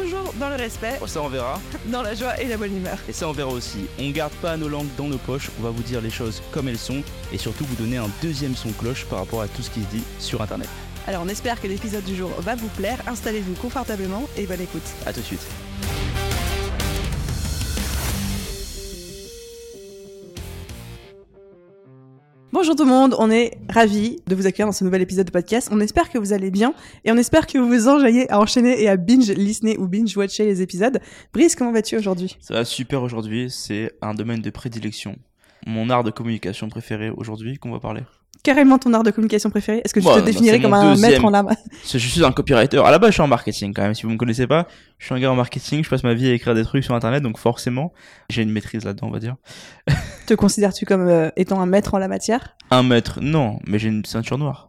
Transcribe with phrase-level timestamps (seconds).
[0.00, 1.60] toujours dans le respect, Oh, ça on verra.
[1.86, 2.98] dans la joie et la bonne humeur.
[3.08, 3.86] Et ça on verra aussi.
[3.98, 6.68] On garde pas nos langues dans nos poches, on va vous dire les choses comme
[6.68, 7.02] elles sont
[7.32, 9.86] et surtout vous donner un deuxième son cloche par rapport à tout ce qui se
[9.88, 10.68] dit sur internet.
[11.06, 14.82] Alors on espère que l'épisode du jour va vous plaire, installez-vous confortablement et bonne écoute.
[15.06, 15.46] A tout de suite.
[22.60, 25.30] Bonjour tout le monde, on est ravis de vous accueillir dans ce nouvel épisode de
[25.30, 25.68] podcast.
[25.70, 28.82] On espère que vous allez bien et on espère que vous vous enjaillez à enchaîner
[28.82, 31.00] et à binge listener ou binge watcher les épisodes.
[31.32, 32.36] Brice, comment vas-tu aujourd'hui?
[32.40, 35.16] Ça va super aujourd'hui, c'est un domaine de prédilection.
[35.68, 38.02] Mon art de communication préféré aujourd'hui qu'on va parler?
[38.44, 41.10] Carrément ton art de communication préféré Est-ce que tu te bah, définirais comme un deuxième.
[41.10, 41.48] maître en l'âme
[41.84, 42.78] Je suis un copywriter.
[42.78, 43.94] À la base, je suis en marketing quand même.
[43.94, 44.66] Si vous me connaissez pas,
[44.98, 45.82] je suis un gars en marketing.
[45.84, 47.92] Je passe ma vie à écrire des trucs sur Internet, donc forcément,
[48.30, 49.36] j'ai une maîtrise là-dedans, on va dire.
[50.26, 52.56] Te considères-tu comme euh, étant un maître en la matière?
[52.70, 54.68] Un mètre, non, mais j'ai une ceinture noire.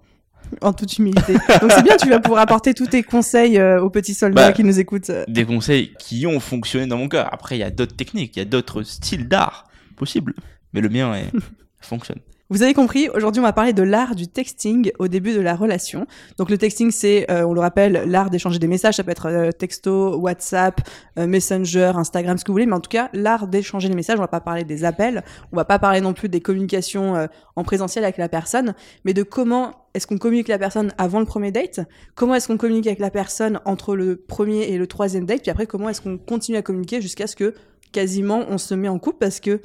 [0.61, 1.33] En toute humilité.
[1.61, 4.51] Donc c'est bien, tu vas pouvoir apporter tous tes conseils euh, aux petits soldats Bah.
[4.51, 5.11] qui nous écoutent.
[5.11, 5.23] euh.
[5.27, 7.27] Des conseils qui ont fonctionné dans mon cas.
[7.31, 10.33] Après, il y a d'autres techniques, il y a d'autres styles d'art possibles,
[10.73, 11.29] mais le mien est...
[11.81, 12.17] fonctionne.
[12.51, 15.55] Vous avez compris, aujourd'hui on va parler de l'art du texting au début de la
[15.55, 16.07] relation.
[16.39, 19.27] Donc le texting c'est, euh, on le rappelle, l'art d'échanger des messages, ça peut être
[19.27, 20.81] euh, texto, WhatsApp,
[21.19, 24.17] euh, Messenger, Instagram, ce que vous voulez, mais en tout cas l'art d'échanger des messages,
[24.17, 27.27] on va pas parler des appels, on va pas parler non plus des communications euh,
[27.55, 28.73] en présentiel avec la personne,
[29.05, 31.81] mais de comment est-ce qu'on communique la personne avant le premier date,
[32.15, 35.51] comment est-ce qu'on communique avec la personne entre le premier et le troisième date, puis
[35.51, 37.53] après comment est-ce qu'on continue à communiquer jusqu'à ce que
[37.91, 39.17] quasiment on se met en couple?
[39.19, 39.61] Parce que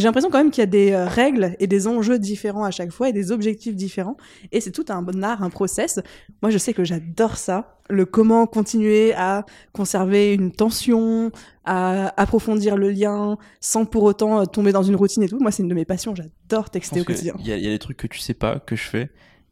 [0.00, 2.70] j'ai l'impression quand même qu'il y a des euh, règles et des enjeux différents à
[2.70, 4.16] chaque fois et des objectifs différents.
[4.52, 6.00] Et c'est tout un bon art, un process.
[6.42, 7.78] Moi, je sais que j'adore ça.
[7.90, 11.30] Le comment continuer à conserver une tension,
[11.64, 15.38] à approfondir le lien sans pour autant euh, tomber dans une routine et tout.
[15.38, 16.14] Moi, c'est une de mes passions.
[16.14, 17.34] J'adore texter au quotidien.
[17.40, 19.10] y, il y a des trucs que tu sais pas, que je fais.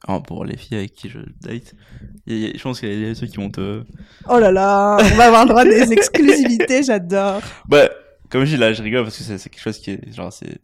[0.09, 1.75] Alors, pour les filles avec qui je date,
[2.27, 3.51] il y a- il y a- je pense qu'il y a des trucs qui vont
[3.51, 3.85] te...
[4.29, 6.83] Oh là là, on va avoir le droit à des exclusivités.
[6.83, 7.41] J'adore.
[7.69, 7.89] Bah,
[8.33, 10.13] comme je dis là, je rigole parce que c'est quelque chose qui est...
[10.15, 10.59] Genre, c'est...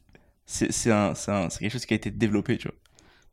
[0.50, 2.76] C'est c'est un, c'est quelque chose qui a été développé, tu vois.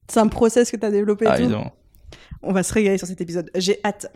[0.10, 1.44] C'est un process que tu as développé et Ah, tout.
[1.44, 1.74] évidemment.
[2.44, 3.50] On va se régaler sur cet épisode.
[3.56, 4.12] J'ai hâte.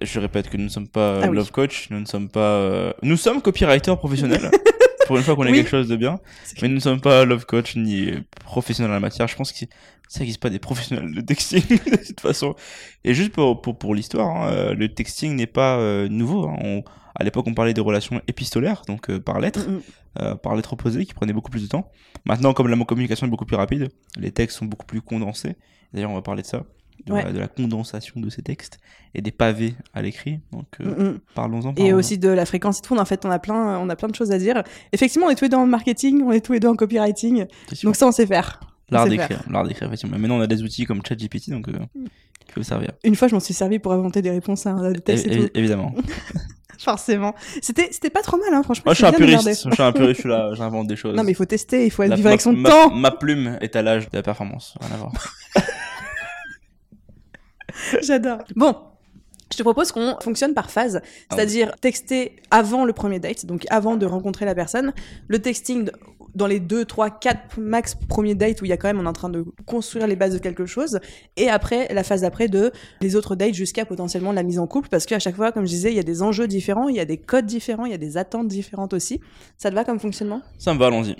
[0.00, 1.36] Je répète que nous ne sommes pas euh, Ah oui.
[1.36, 4.50] love coach, nous ne sommes pas, euh, nous sommes copywriters professionnels.
[5.06, 5.52] pour une fois qu'on Oui.
[5.52, 6.18] quelque chose de bien,
[6.62, 8.10] mais nous ne sommes pas love coach ni
[8.44, 9.28] professionnels en la matière.
[9.28, 9.64] Je pense que
[10.08, 12.54] ça n'existe pas des professionnels de texting de toute façon.
[13.04, 16.48] Et juste pour pour, pour l'histoire, hein, euh, le texting n'est pas euh, nouveau.
[16.48, 16.56] hein.
[16.62, 16.84] On-
[17.18, 19.80] à l'époque, on parlait des relations épistolaires, donc euh, par lettre, Mm, mm.
[20.20, 21.90] euh, par lettre opposée, qui prenaient beaucoup plus de temps.
[22.24, 25.56] Maintenant, comme la communication est beaucoup plus rapide, les textes sont beaucoup plus condensés.
[25.92, 26.64] D'ailleurs, on va parler de ça,
[27.06, 27.24] de, Ouais.
[27.24, 28.78] la, de la condensation de ces textes
[29.14, 30.40] et des pavés à l'écrit.
[30.52, 31.18] Donc, euh, Mm, mm.
[31.34, 31.70] parlons-en.
[31.70, 31.96] et parlons-en.
[31.98, 32.96] aussi de la fréquence et tout.
[32.96, 34.62] En fait, on a plein, on a plein de choses à dire.
[34.92, 37.46] Effectivement, on est tous les deux en marketing, on est tous les deux en copywriting.
[37.84, 38.60] Donc ça, on sait faire.
[38.90, 40.16] L'art d'écrire, l'art d'écrire, effectivement.
[40.16, 41.72] Mais maintenant, on a des outils comme ChatGPT, donc, euh,
[42.48, 42.90] qui peut servir.
[43.04, 45.50] Une fois, je m'en suis servi pour inventer des réponses à un et, É- tout.
[45.54, 45.94] évidemment.
[46.78, 47.34] Forcément.
[47.60, 48.84] C'était, c'était pas trop mal, hein, franchement.
[48.86, 49.68] Moi, je suis un puriste.
[49.68, 51.14] Je suis un puriste, je suis là, j'invente des choses.
[51.16, 52.90] Non, mais il faut tester, il faut être La- vivre ma, avec son ma- temps.
[52.94, 54.74] Ma plume est à l'âge de la performance.
[54.80, 55.12] Rien à voir.
[58.02, 58.38] J'adore.
[58.56, 58.74] Bon.
[59.50, 61.00] Je te propose qu'on fonctionne par phase,
[61.32, 64.92] c'est-à-dire texter avant le premier date, donc avant de rencontrer la personne,
[65.26, 65.88] le texting
[66.38, 69.04] dans les deux, trois, quatre max premiers dates où il y a quand même on
[69.04, 70.98] est en train de construire les bases de quelque chose,
[71.36, 72.72] et après la phase d'après de
[73.02, 75.70] les autres dates jusqu'à potentiellement la mise en couple, parce qu'à chaque fois, comme je
[75.70, 77.94] disais, il y a des enjeux différents, il y a des codes différents, il y
[77.94, 79.20] a des attentes différentes aussi.
[79.58, 80.40] Ça te va comme fonctionnement?
[80.58, 81.16] Ça me va, allons-y.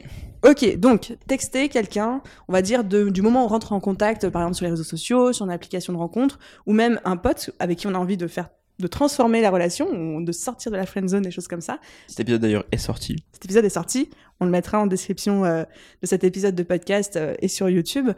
[0.48, 4.28] Ok, donc texter quelqu'un, on va dire de- du moment où on rentre en contact,
[4.28, 7.50] par exemple sur les réseaux sociaux, sur une application de rencontre, ou même un pote
[7.58, 10.76] avec qui on a envie de faire, de transformer la relation, ou de sortir de
[10.76, 11.80] la friend zone, des choses comme ça.
[12.06, 13.16] Cet épisode d'ailleurs est sorti.
[13.32, 14.10] Cet épisode est sorti,
[14.40, 15.64] on le mettra en description euh,
[16.02, 18.10] de cet épisode de podcast euh, et sur YouTube.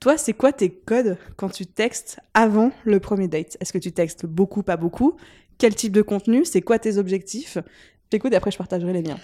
[0.00, 3.56] Toi, c'est quoi tes codes quand tu textes avant le premier date?
[3.60, 5.16] Est-ce que tu textes beaucoup, pas beaucoup?
[5.58, 6.44] Quel type de contenu?
[6.44, 7.58] C'est quoi tes objectifs?
[8.10, 9.18] T'écoutes et après je partagerai les miens.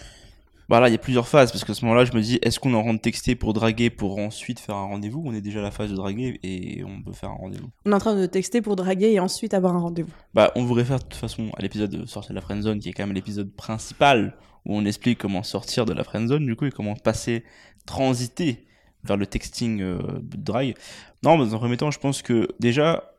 [0.71, 2.61] Bah là, il y a plusieurs phases parce qu'à ce moment-là, je me dis, est-ce
[2.61, 5.21] qu'on est en train de texter pour draguer pour ensuite faire un rendez-vous?
[5.27, 7.71] On est déjà à la phase de draguer et on peut faire un rendez-vous.
[7.87, 10.13] On est en train de texter pour draguer et ensuite avoir un rendez-vous.
[10.33, 12.89] Bah, on vous réfère de toute façon à l'épisode de Sortir de la Friendzone qui
[12.89, 16.67] est quand même l'épisode principal où on explique comment sortir de la Friendzone du coup
[16.67, 17.43] et comment passer,
[17.85, 18.65] transiter
[19.03, 20.77] vers le texting euh, de drague.
[21.25, 23.13] Non, mais dans un premier temps, je pense que déjà,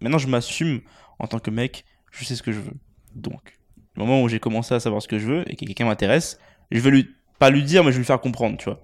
[0.00, 0.80] maintenant je m'assume
[1.20, 2.74] en tant que mec, je sais ce que je veux.
[3.14, 3.56] Donc,
[3.94, 6.40] le moment où j'ai commencé à savoir ce que je veux et que quelqu'un m'intéresse,
[6.70, 8.80] je vais lui, pas lui dire, mais je vais lui faire comprendre, tu vois.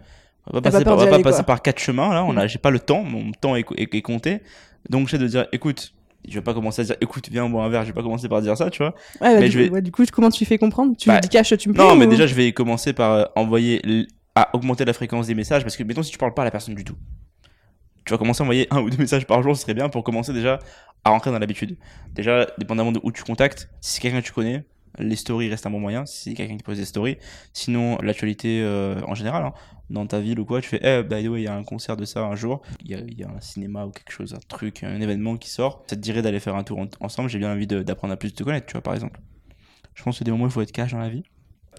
[0.47, 2.25] On va pas passer, pas par, on va pas passer par quatre chemins, là.
[2.25, 3.03] On a, j'ai pas le temps.
[3.03, 4.41] Mon temps est, est- est compté.
[4.91, 5.95] Donc, j'essaie de dire, écoute,
[6.29, 7.83] je vais pas commencer à dire, écoute, viens, boit un verre.
[7.83, 8.95] Je vais pas commencer par dire ça, tu vois.
[9.21, 10.95] Ouais, bah, Mais du, je vais- ouais, du coup, comment tu fais comprendre?
[10.99, 13.25] Tu Bah, lui dis cache, tu me Non, mais déjà, je vais commencer par euh,
[13.37, 15.63] envoyer, l- à augmenter la fréquence des messages.
[15.63, 16.97] Parce que, mettons, si tu parles pas à la personne du tout,
[18.05, 20.05] tu vas commencer à envoyer un ou deux messages par jour, ce serait bien pour
[20.05, 20.59] commencer déjà
[21.05, 21.77] à rentrer dans l'habitude.
[22.15, 24.65] Déjà, dépendamment de où tu contactes, si c'est quelqu'un que tu connais,
[24.99, 27.17] les stories restent un bon moyen, si c'est quelqu'un qui pose des stories.
[27.53, 29.53] Sinon, l'actualité euh, en général, hein,
[29.91, 31.65] dans ta ville ou quoi, tu fais, eh, by the way, il y a un
[31.65, 34.13] concert de ça un jour, il y a, il y a un cinéma ou quelque
[34.13, 36.89] chose, un truc, un événement qui sort, ça te dirait d'aller faire un tour en-
[37.01, 39.21] ensemble, j'ai bien envie d'apprendre à plus te connaître, tu vois, par exemple.
[39.95, 41.23] Je pense que des moments où il faut être cash dans la vie.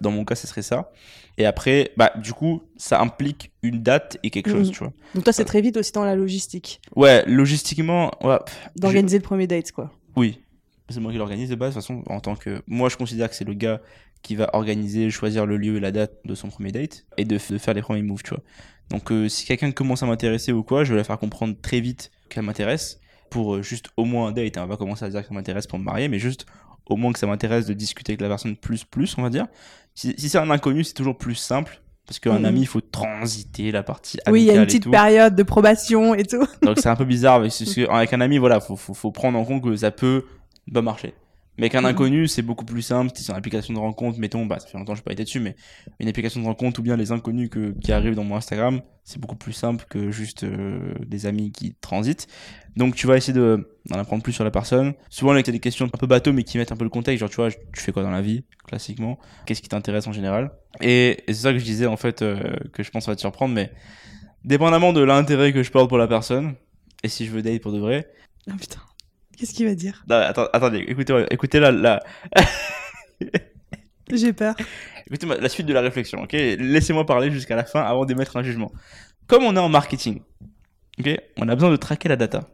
[0.01, 0.91] Dans mon cas, ce serait ça.
[1.37, 4.73] Et après, bah, du coup, ça implique une date et quelque chose, Mhm.
[4.73, 4.93] tu vois.
[5.13, 8.37] Donc toi, c'est très vite aussi dans la logistique, Ouais, logistiquement, ouais,
[8.75, 9.91] d'organiser le premier date, quoi.
[10.17, 10.41] oui.
[10.89, 12.61] C'est moi qui l'organise de base, de toute façon, en tant que.
[12.67, 13.81] Moi, je considère que c'est le gars
[14.21, 17.35] qui va organiser, choisir le lieu et la date de son premier date et de,
[17.49, 18.41] de faire les premiers moves, tu vois.
[18.89, 21.79] Donc, euh, si quelqu'un commence à m'intéresser ou quoi, je vais la faire comprendre très
[21.79, 22.99] vite qu'elle m'intéresse
[23.31, 24.57] pour euh, juste au moins un date.
[24.57, 24.63] hein.
[24.63, 26.45] On va pas commencer à dire qu'elle m'intéresse pour me marier, mais juste
[26.87, 29.47] au moins que ça m'intéresse de discuter avec la personne plus, plus, on va dire.
[29.95, 31.81] Si, si c'est un inconnu, c'est toujours plus simple.
[32.07, 32.45] Parce qu'un Mhm.
[32.45, 35.35] ami, il faut transiter la partie Oui, il y a une amicale et petite période
[35.35, 36.45] de probation et tout.
[36.61, 39.11] Donc c'est un peu bizarre, mais c'est- c'est- avec un ami, voilà, faut, faut, faut
[39.11, 40.25] prendre en compte que ça peut
[40.73, 41.13] pas marcher.
[41.57, 41.85] Mais avec un Mhm.
[41.87, 43.13] inconnu, c'est beaucoup plus simple.
[43.15, 45.13] Si c'est une application de rencontre, mettons, bah, ça fait longtemps que je n'ai pas
[45.13, 45.55] été dessus, mais
[46.01, 49.21] une application de rencontre ou bien les inconnus que, qui arrivent dans mon Instagram, c'est
[49.21, 52.27] beaucoup plus simple que juste euh, des amis qui transitent.
[52.75, 54.95] Donc tu vas essayer de, d'en apprendre plus sur la personne.
[55.09, 56.89] Souvent, là, tu as des questions un peu bateau, mais qui mettent un peu le
[56.89, 57.21] contexte.
[57.21, 59.17] Genre, tu vois, tu fais quoi dans la vie, classiquement?
[59.45, 60.51] Qu'est-ce qui t'intéresse en général?
[60.81, 62.37] Et, et c'est ça que je disais, en fait, euh,
[62.73, 63.71] que je pense va te surprendre, mais
[64.43, 66.55] dépendamment de l'intérêt que je porte pour la personne,
[67.01, 68.09] et si je veux date pour de vrai,
[68.49, 68.81] Oh putain.
[69.37, 70.03] Qu'est-ce qu'il va dire?
[70.09, 71.99] Non, attends, attendez, écoutez, écoutez la,
[74.11, 74.55] J'ai peur.
[75.07, 76.31] écoutez la suite de la réflexion, ok?
[76.33, 78.71] Laissez-moi parler jusqu'à la fin avant d'émettre un jugement.
[79.27, 80.21] Comme on est en marketing,
[80.99, 81.09] ok?
[81.37, 82.49] On a besoin de traquer la data.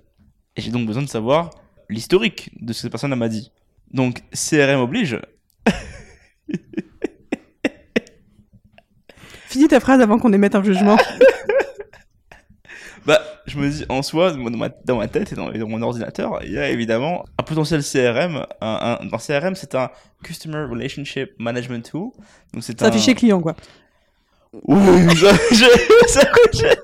[0.56, 1.50] Et j'ai donc besoin de savoir
[1.89, 3.51] l'historique de ce que cette personne m'a dit.
[3.94, 5.19] Donc, CRM oblige.
[9.48, 10.98] Finis ta phrase avant qu'on émette un jugement.
[13.06, 16.39] Bah, je me dis, en soi, dans ma, dans ma tête et dans, mon ordinateur,
[16.44, 18.45] il y a évidemment un potentiel CRM.
[18.62, 19.89] Un, CRM, c'est un
[20.24, 22.12] Customer Relationship Management Tool.
[22.53, 23.56] Donc, c'est un fichier client, quoi.
[24.63, 25.15] Oui,
[26.07, 26.21] ça,
[26.53, 26.75] je-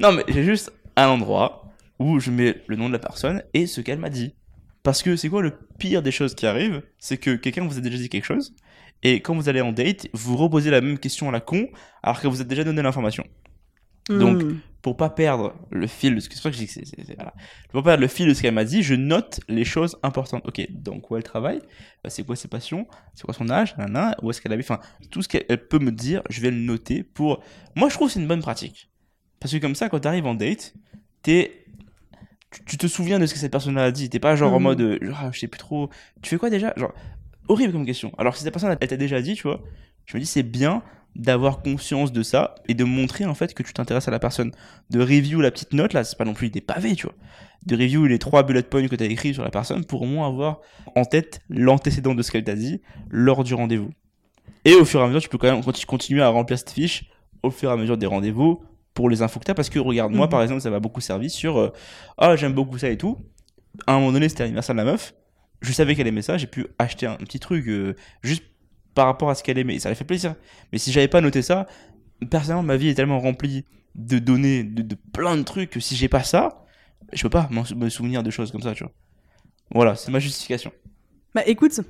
[0.00, 1.64] Non, mais j'ai juste un endroit
[1.98, 4.34] où je mets le nom de la personne et ce qu'elle m'a dit.
[4.82, 6.82] Parce que c'est quoi le pire des choses qui arrivent?
[6.98, 8.54] C'est que quelqu'un vous a déjà dit quelque chose
[9.02, 11.68] et quand vous allez en date, vous reposez la même question à la con
[12.02, 13.24] alors que vous avez déjà donné l'information.
[14.08, 14.58] Donc, Hmm.
[14.82, 17.14] Pour pas perdre le fil de ce que c'est je dis que c'est c'est- c'est-
[17.14, 17.34] voilà.
[17.68, 20.40] Pour pas perdre le fil de ce qu'elle m'a dit, je note les choses importantes.
[20.46, 21.58] Ok, donc où elle travaille,
[22.06, 24.80] Euh, c'est quoi ses passions, c'est quoi son âge, nanana, où est-ce qu'elle habite, enfin
[25.10, 27.42] tout ce qu'elle elle peut me dire, je vais le noter pour.
[27.76, 28.88] Moi, je trouve que c'est une bonne pratique
[29.38, 30.72] parce que comme ça, quand t'arrives en date,
[31.22, 31.66] t'es
[32.50, 34.08] tu, tu te souviens de ce que cette personne a dit.
[34.08, 34.62] T'es pas genre en Mhm.
[34.64, 35.90] mode, genre, ah, je sais plus trop.
[36.22, 36.72] Tu fais quoi déjà?
[36.78, 36.94] Genre
[37.50, 38.12] horrible comme question.
[38.18, 39.60] Alors si cette personne elle t'a déjà dit, tu vois,
[40.06, 40.82] je me dis c'est bien
[41.16, 44.52] d'avoir conscience de ça et de montrer en fait que tu t'intéresses à la personne.
[44.90, 47.14] De review la petite note là, c'est pas non plus des pavés, tu vois.
[47.66, 50.26] De review les trois bullet points que t'as écrits sur la personne pour au moins
[50.28, 50.60] avoir
[50.96, 53.90] en tête l'antécédent de ce qu'elle t'a dit lors du rendez-vous.
[54.64, 56.70] Et au fur et à mesure, tu peux quand même conti- continuer à remplir cette
[56.70, 57.04] fiche
[57.42, 58.62] au fur et à mesure des rendez-vous
[58.94, 59.54] pour les infos que t'as.
[59.54, 60.30] Parce que regarde, moi Mhm.
[60.30, 61.72] par exemple, ça m'a beaucoup servi sur euh,
[62.18, 63.16] Ah, j'aime beaucoup ça et tout.
[63.86, 65.12] À un moment donné, c'était l'anniversaire de la meuf.
[65.60, 68.44] Je savais qu'elle aimait ça, j'ai pu acheter un petit truc euh, juste
[68.94, 69.74] par rapport à ce qu'elle aimait.
[69.74, 70.34] Et ça lui fait plaisir.
[70.72, 71.66] Mais si j'avais pas noté ça,
[72.30, 73.64] personnellement, ma vie est tellement remplie
[73.94, 76.64] de données, de, de plein de trucs que si j'ai pas ça,
[77.12, 78.92] je peux pas me souvenir de choses comme ça, tu vois.
[79.72, 80.72] Voilà, c'est ma justification.
[81.34, 81.86] Bah écoute, moi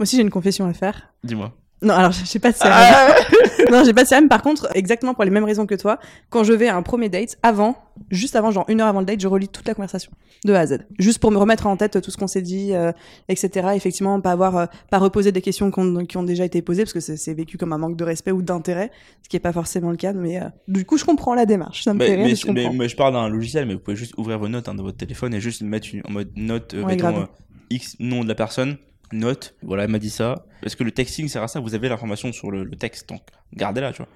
[0.00, 1.14] aussi j'ai une confession à faire.
[1.24, 1.56] Dis-moi.
[1.82, 2.70] Non, alors j'ai pas de CRM.
[2.72, 3.14] Ah
[3.70, 4.28] non, j'ai pas de CRM.
[4.28, 5.98] Par contre, exactement pour les mêmes raisons que toi,
[6.30, 7.76] quand je vais à un premier date, avant,
[8.10, 10.12] juste avant, genre une heure avant le date, je relis toute la conversation
[10.44, 12.72] de A à Z, juste pour me remettre en tête tout ce qu'on s'est dit,
[12.72, 12.92] euh,
[13.28, 13.70] etc.
[13.74, 17.00] Effectivement, pas avoir, euh, pas reposer des questions qui ont déjà été posées parce que
[17.00, 18.90] c'est vécu comme un manque de respect ou d'intérêt,
[19.22, 20.12] ce qui est pas forcément le cas.
[20.12, 21.84] Mais euh, du coup, je comprends la démarche.
[21.84, 22.72] Ça me mais, fait rire, mais, je comprends.
[22.72, 24.98] mais je parle d'un logiciel, mais vous pouvez juste ouvrir vos notes hein, de votre
[24.98, 27.28] téléphone et juste mettre une, en mode note, Ouais, mettons, grave.
[27.70, 28.76] X nom de la personne,
[29.12, 30.46] note, voilà, elle m'a dit ça.
[30.62, 33.20] Parce que le texting sert à ça, vous avez l'information sur le, le texte, donc
[33.54, 34.08] gardez-la, tu vois.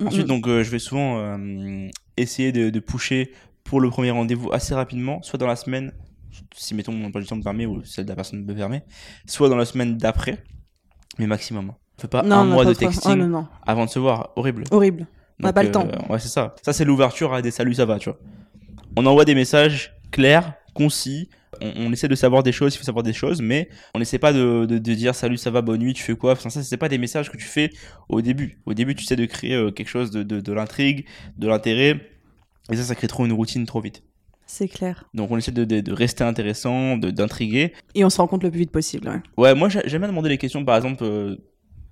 [0.00, 3.32] Mm, Ensuite, donc, euh, je vais souvent euh, essayer de, de pusher
[3.64, 5.92] pour le premier rendez-vous assez rapidement, soit dans la semaine,
[6.54, 8.84] si mettons mon emploi du temps me permet ou celle de la personne me permet,
[9.26, 10.42] soit dans la semaine d'après,
[11.18, 11.70] mais maximum.
[11.70, 11.76] hein.
[12.00, 14.30] Fais pas non, un mois pas de texting Oh, non, non, avant de se voir,
[14.36, 14.64] horrible.
[14.70, 15.06] horrible.
[15.42, 15.86] On n'a pas le temps.
[16.08, 16.54] Ouais, c'est ça.
[16.62, 18.18] Ça, c'est l'ouverture à des saluts, ça va, tu vois.
[18.96, 21.28] On envoie des messages clairs, concis.
[21.60, 24.18] On, on essaie de savoir des choses, il faut savoir des choses, mais on n'essaie
[24.18, 26.32] pas de, de, de dire salut, ça va, bonne nuit, tu fais quoi?
[26.32, 27.70] Enfin, ça, c'est pas des messages que tu fais
[28.08, 28.58] au début.
[28.66, 31.06] Au début, tu sais de créer euh, quelque chose de, l'intrigue,
[31.36, 31.92] de l'intérêt,
[32.70, 34.02] et ça, ça crée trop une routine trop vite.
[34.46, 35.04] C'est clair.
[35.14, 37.72] Donc, on essaie de, de, de rester intéressant, d'intriguer.
[37.94, 39.08] Et on se rend compte le plus vite possible.
[39.08, 39.20] Ouais.
[39.36, 41.36] Ouais, moi, j'ai- j'aime bien demander les questions, par exemple, euh,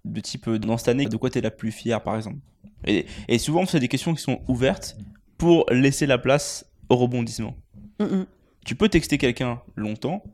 [0.04, 2.38] de type euh, dans cette année, de quoi t'es la plus fière, par exemple?
[2.86, 4.96] Et, et souvent, c'est des questions qui sont ouvertes
[5.38, 7.54] pour laisser la place au rebondissement.
[8.00, 8.26] Mm, mm.
[8.66, 10.24] Tu peux texter quelqu'un longtemps,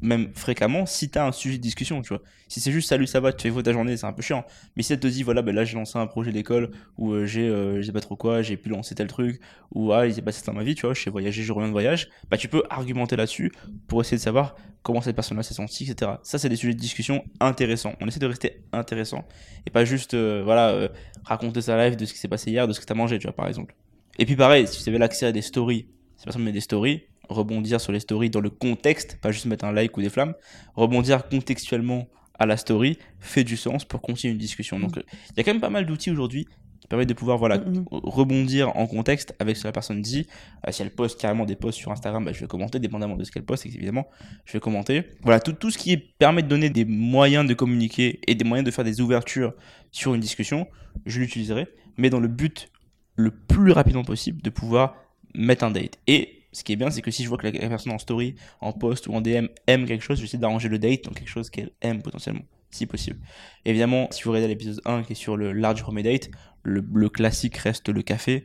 [0.00, 2.22] même fréquemment, si t'as un sujet de discussion, tu vois.
[2.48, 4.44] Si c'est juste salut, ça va, tu fais quoi ta journée, c'est un peu chiant.
[4.76, 7.26] Mais si elle te dit, voilà, ben là j'ai lancé un projet d'école, ou euh,
[7.26, 9.40] j'ai, euh, je sais pas trop quoi, j'ai pu lancer tel truc,
[9.74, 11.52] ou ah, il s'est passé ça dans ma vie, tu vois, je sais voyager, je
[11.52, 13.52] reviens de voyage, bah tu peux argumenter là-dessus
[13.88, 16.12] pour essayer de savoir comment cette personne-là s'est sentie, etc.
[16.22, 17.94] Ça, c'est des sujets de discussion intéressants.
[18.00, 19.26] On essaie de rester intéressant,
[19.66, 20.88] et pas juste, euh, voilà, euh,
[21.24, 23.26] raconter sa life de ce qui s'est passé hier, de ce que t'as mangé, tu
[23.26, 23.74] vois, par exemple.
[24.18, 27.02] Et puis pareil, si vous avez l'accès à des stories, si personne met des stories,
[27.30, 30.34] rebondir sur les stories dans le contexte, pas juste mettre un like ou des flammes,
[30.74, 32.08] rebondir contextuellement
[32.38, 34.78] à la story fait du sens pour continuer une discussion.
[34.78, 36.46] Donc euh, il y a quand même pas mal d'outils aujourd'hui
[36.80, 37.84] qui permettent de pouvoir voilà Mhm.
[37.90, 40.26] rebondir en contexte avec ce que la personne dit.
[40.66, 43.24] Euh, si elle poste carrément des posts sur Instagram, bah, je vais commenter, dépendamment de
[43.24, 44.08] ce qu'elle poste, évidemment,
[44.46, 45.04] je vais commenter.
[45.22, 48.64] Voilà, tout, tout ce qui permet de donner des moyens de communiquer et des moyens
[48.64, 49.52] de faire des ouvertures
[49.92, 50.66] sur une discussion,
[51.04, 51.68] je l'utiliserai,
[51.98, 52.70] mais dans le but
[53.16, 54.94] le plus rapidement possible de pouvoir
[55.34, 55.98] mettre un date.
[56.06, 58.34] Et ce qui est bien, c'est que si je vois que la personne en story,
[58.60, 61.50] en post ou en DM aime quelque chose, j'essaie d'arranger le date dans quelque chose
[61.50, 63.18] qu'elle aime potentiellement, si possible.
[63.64, 66.30] Évidemment, si vous regardez l'épisode 1 qui est sur le large premier date,
[66.62, 68.44] le, le classique reste le café.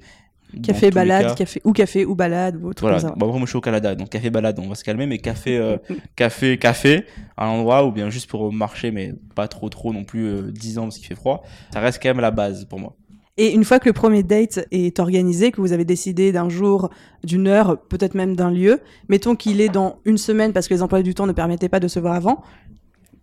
[0.61, 3.15] Café, balade, café, ou café, ou balade, ou autre Voilà, comme ça.
[3.17, 5.17] bon, après moi je suis au Canada, donc café balade, on va se calmer, mais
[5.17, 5.77] café, euh,
[6.15, 10.27] café, café, à l'endroit ou bien juste pour marcher, mais pas trop trop non plus
[10.27, 11.43] euh, 10 ans parce qu'il fait froid,
[11.73, 12.95] ça reste quand même la base pour moi.
[13.37, 16.89] Et une fois que le premier date est organisé, que vous avez décidé d'un jour,
[17.23, 20.81] d'une heure, peut-être même d'un lieu, mettons qu'il est dans une semaine parce que les
[20.81, 22.43] emplois du temps ne permettaient pas de se voir avant,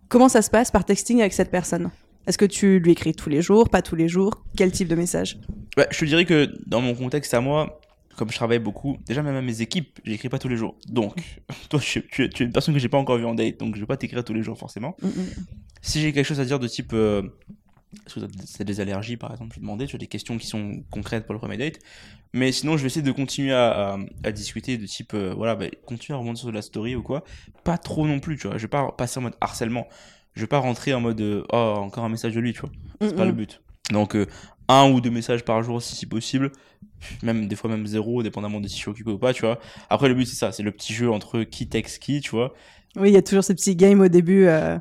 [0.09, 1.89] comment ça se passe par texting avec cette personne?
[2.27, 4.43] Est-ce que tu lui écris tous les jours, pas tous les jours?
[4.55, 5.39] Quel type de message?
[5.77, 7.81] Ouais, je te dirais que dans mon contexte à moi,
[8.15, 10.77] comme je travaille beaucoup, déjà même à mes équipes, j'écris pas tous les jours.
[10.87, 11.15] Donc,
[11.69, 13.59] toi, tu, tu es- tu es une personne que j'ai pas encore vue en date,
[13.59, 14.95] donc je vais pas t'écrire tous les jours forcément.
[15.01, 15.11] Mm, mm.
[15.81, 17.23] Si j'ai quelque chose à dire de type, euh,
[18.07, 20.47] est-ce que c'est des allergies par exemple, je vais demander, tu as des questions qui
[20.47, 21.79] sont concrètes pour le premier date.
[22.33, 25.55] Mais sinon, je vais essayer de continuer à, à, à discuter de type, euh, voilà,
[25.55, 27.23] bah, continuer à remonter sur la story ou quoi.
[27.63, 28.57] Pas trop non plus, tu vois.
[28.57, 29.87] Je vais pas passer en mode harcèlement.
[30.35, 32.71] Je vais pas rentrer en mode, euh, oh, encore un message de lui, tu vois.
[33.01, 33.27] C'est Mm, pas mm.
[33.27, 33.61] le but.
[33.91, 34.25] Donc, euh,
[34.67, 36.51] un ou deux messages par jour si c'est possible.
[37.21, 39.59] Même des fois, même zéro, dépendamment de si je suis occupé ou pas, tu vois.
[39.89, 40.51] Après, le but, c'est ça.
[40.51, 42.53] C'est le petit jeu entre qui texte qui, tu vois.
[42.95, 44.45] Oui, il y a toujours ces petits games au début.
[44.47, 44.79] euh,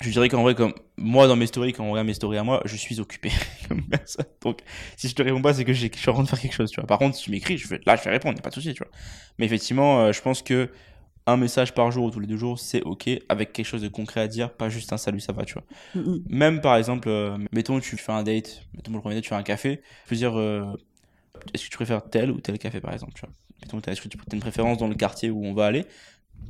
[0.00, 2.44] Je dirais qu'en vrai, comme moi dans mes stories, quand on regarde mes stories à
[2.44, 3.30] moi, je suis occupé
[3.68, 4.26] comme personne.
[4.42, 4.60] Donc,
[4.96, 6.70] si je te réponds pas, c'est que je suis en train de faire quelque chose,
[6.70, 6.86] tu vois.
[6.86, 8.54] Par contre, si tu m'écris, je vais, là, je vais répondre, y a pas de
[8.54, 8.90] souci, tu vois.
[9.38, 10.70] Mais effectivement, euh, je pense que
[11.26, 13.88] un message par jour ou tous les deux jours, c'est ok, avec quelque chose de
[13.88, 15.64] concret à dire, pas juste un salut, ça va, tu vois.
[15.94, 16.22] mm, mm.
[16.28, 19.34] Même par exemple, euh, mettons tu fais un date, mettons le premier date, tu fais
[19.34, 20.64] un café, je veux dire, euh,
[21.52, 23.30] est-ce que tu préfères tel ou tel café par exemple, tu vois.
[23.60, 25.84] Mettons, est-ce que tu as une préférence dans le quartier où on va aller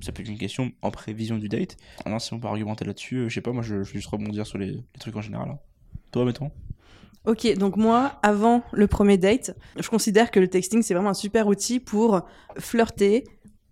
[0.01, 1.77] Ça peut être une question en prévision du date.
[2.05, 4.09] Alors si on peut argumenter là-dessus, euh, je sais pas, moi je, je vais juste
[4.09, 5.49] rebondir sur les, les trucs en général.
[5.51, 5.59] hein.
[6.13, 6.51] Toi, mettons
[7.27, 11.15] Ok, donc moi, avant le premier date, je considère que le texting, c'est vraiment un
[11.15, 12.23] super outil pour
[12.59, 13.25] flirter,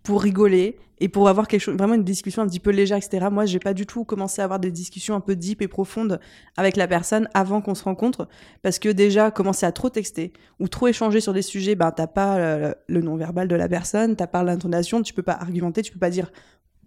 [0.07, 3.27] pour rigoler et pour avoir quelque chose, vraiment une discussion un petit peu légère, etc.
[3.29, 6.21] Moi, j'ai pas du tout commencé à avoir des discussions un peu deep et profondes
[6.55, 8.29] avec la personne avant qu'on se rencontre,
[8.61, 12.07] parce que déjà, commencer à trop texter ou trop échanger sur des sujets, ben, t'as
[12.07, 15.91] pas euh, le non-verbal de la personne, t'as pas l'intonation, tu peux pas argumenter, tu
[15.91, 16.31] peux pas dire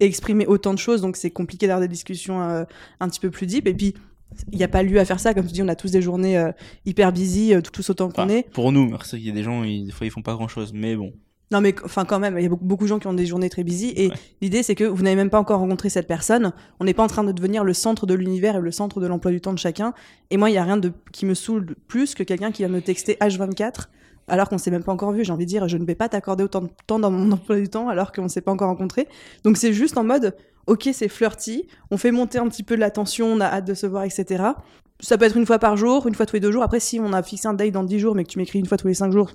[0.00, 2.64] exprimer autant de choses, donc c'est compliqué d'avoir des discussions euh,
[3.00, 3.66] un petit peu plus deep.
[3.68, 3.94] Et puis,
[4.50, 6.00] il n'y a pas lieu à faire ça, comme tu dis, on a tous des
[6.00, 6.52] journées euh,
[6.86, 8.50] hyper busy, euh, tous autant qu'on Enfin, est.
[8.50, 10.72] Pour nous, c'est qu'il y a des gens, ils, des fois ils font pas grand-chose,
[10.72, 11.12] mais bon.
[11.52, 13.26] Non, mais enfin, quand même, il y a beaucoup, beaucoup de gens qui ont des
[13.26, 13.92] journées très busy.
[13.96, 14.14] Et Ouais.
[14.40, 16.52] l'idée, c'est que vous n'avez même pas encore rencontré cette personne.
[16.78, 19.06] On n'est pas en train de devenir le centre de l'univers et le centre de
[19.08, 19.92] l'emploi du temps de chacun.
[20.30, 22.68] Et moi, il y a rien de qui me saoule plus que quelqu'un qui va
[22.68, 23.88] me texter H24
[24.28, 25.24] alors qu'on s'est même pas encore vu.
[25.24, 27.56] J'ai envie de dire, je ne vais pas t'accorder autant de temps dans mon emploi
[27.56, 29.08] du temps alors qu'on s'est pas encore rencontré.
[29.42, 30.36] Donc c'est juste en mode,
[30.68, 33.74] ok, c'est flirty, on fait monter un petit peu la tension, on a hâte de
[33.74, 34.44] se voir, etc.
[35.00, 36.62] Ça peut être une fois par jour, une fois tous les deux jours.
[36.62, 38.66] Après, si on a fixé un date dans 10 jours, mais que tu m'écris une
[38.66, 39.32] fois tous les 5 jours,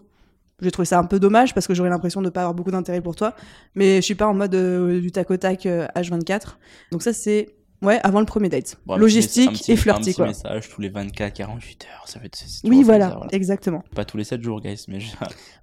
[0.61, 3.01] j'ai trouvé ça un peu dommage parce que j'aurais l'impression de pas avoir beaucoup d'intérêt
[3.01, 3.35] pour toi.
[3.75, 6.55] Mais je suis pas en mode euh, du tac au tac euh, H24.
[6.91, 8.77] Donc ça, c'est, ouais, avant le premier date.
[8.85, 10.27] Bon, Logistique petit- et flirty, Un petit quoi.
[10.27, 13.83] message tous les 24, 48 heures, ça c'est- c'est Oui, voilà, exactement.
[13.95, 15.11] Pas tous les 7 jours, guys, mais je-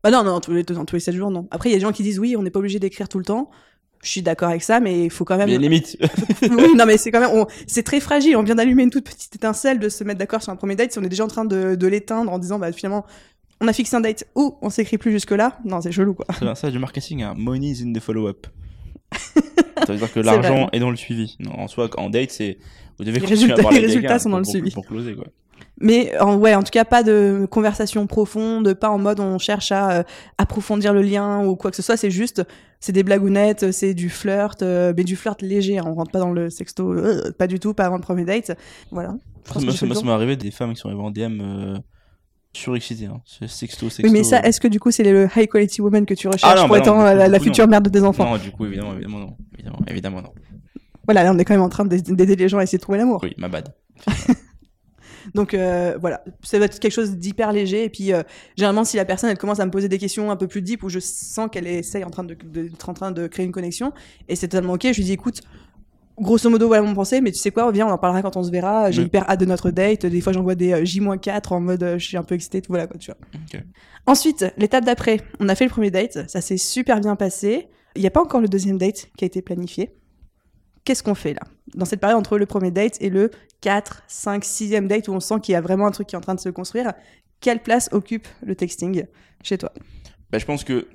[0.05, 1.49] Bah non, non, tous les, tous les 7 jours, non.
[1.51, 3.19] Après, il y a des gens qui disent oui, on n'est pas obligé d'écrire tout
[3.19, 3.51] le temps.
[4.05, 5.49] Je suis d'accord avec ça, mais il faut quand même.
[5.49, 5.97] mais limite.
[6.43, 8.37] oui, non, mais c'est quand même, on- c'est très fragile.
[8.37, 10.91] On vient d'allumer une toute petite étincelle de se mettre d'accord sur un premier date.
[10.93, 13.07] Si on est déjà en train de, de l'éteindre en disant, bah finalement,
[13.63, 15.59] on a fixé un date ou on s'écrit plus jusque là.
[15.65, 16.27] Non, c'est chelou, quoi.
[16.39, 17.35] C'est un- ça, du marketing, hein.
[17.37, 18.47] Money is in the follow-up.
[19.87, 21.37] Ça veut dire que l'argent est dans le suivi.
[21.41, 22.59] Non, en soi, en date, c'est
[22.99, 24.71] vous devez Les à résultats- les résultats sont dans pour- le pour- suivi.
[24.71, 25.27] Pour closer, quoi.
[25.81, 29.73] Mais en, ouais, en tout cas, pas de conversation profonde, pas en mode on cherche
[29.73, 30.03] à euh,
[30.39, 31.97] approfondir le lien ou quoi que ce soit.
[31.97, 32.43] C'est juste,
[32.79, 35.79] c'est des blagounettes, c'est du flirt, euh, mais du flirt léger.
[35.79, 35.85] hein.
[35.87, 38.57] On rentre pas dans le sexto, euh, pas du tout, pas avant le premier date.
[38.93, 39.15] Voilà.
[39.47, 41.41] Ça ça m'est arrivé des femmes qui sont arrivées en DM
[42.55, 43.07] euh, surexcitées.
[43.07, 43.21] Hein.
[43.25, 44.03] C'est Sexto, sexto.
[44.05, 44.43] Oui, mais ça, euh.
[44.43, 46.77] est-ce que du coup, c'est le high quality woman que tu recherches Ah non, pour
[46.77, 48.31] bah non, coup, la, future mère de tes enfants?
[48.31, 49.37] Non, du coup, évidemment, évidemment, non.
[49.55, 50.33] Évidemment, évidemment, non.
[51.07, 52.99] Voilà, là, on est quand même en train d'aider les gens à essayer de trouver
[52.99, 53.21] l'amour.
[53.23, 53.75] Oui, ma bad.
[55.35, 57.85] Donc euh, voilà, ça va être quelque chose d'hyper léger.
[57.85, 58.23] Et puis euh,
[58.57, 60.83] généralement, si la personne elle commence à me poser des questions un peu plus deep,
[60.83, 63.53] où je sens qu'elle essaye en train de, de- d'être en train de créer une
[63.53, 63.93] connexion,
[64.29, 65.41] et c'est totalement ok, je lui dis écoute,
[66.19, 68.43] grosso modo voilà mon pensée, mais tu sais quoi, viens, on en parlera quand on
[68.43, 68.91] se verra.
[68.91, 69.07] J'ai Oui.
[69.07, 70.07] hyper hâte de notre date.
[70.07, 72.87] Des fois, j'envoie des euh, J-4 en mode euh, je suis un peu excitée, voilà
[72.87, 73.61] quoi, tu vois.
[74.07, 77.69] Ensuite, l'étape d'après, on a fait le premier date, ça s'est super bien passé.
[77.95, 79.91] Il n'y a pas encore le deuxième date qui a été planifié.
[80.85, 81.43] Qu'est-ce qu'on fait là?
[81.75, 85.21] Dans cette période entre le premier date et le 4, 5, 6e date où on
[85.21, 86.93] sent qu'il y a vraiment un truc qui est en train de se construire,
[87.41, 89.05] quelle place occupe le texting
[89.45, 89.73] chez toi?
[90.33, 90.89] Bah, je pense que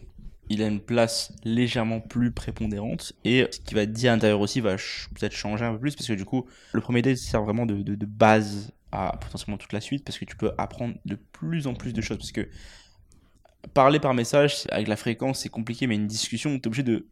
[0.50, 4.40] il a une place légèrement plus prépondérante et ce qui va être dit à l'intérieur
[4.40, 7.44] aussi va peut-être changer un peu plus parce que du coup le premier date sert
[7.44, 11.68] vraiment de, base à potentiellement toute la suite parce que tu peux apprendre de plus
[11.68, 12.48] en plus de choses parce que
[13.74, 17.08] parler par message avec la fréquence c'est compliqué mais une discussion tu es obligé de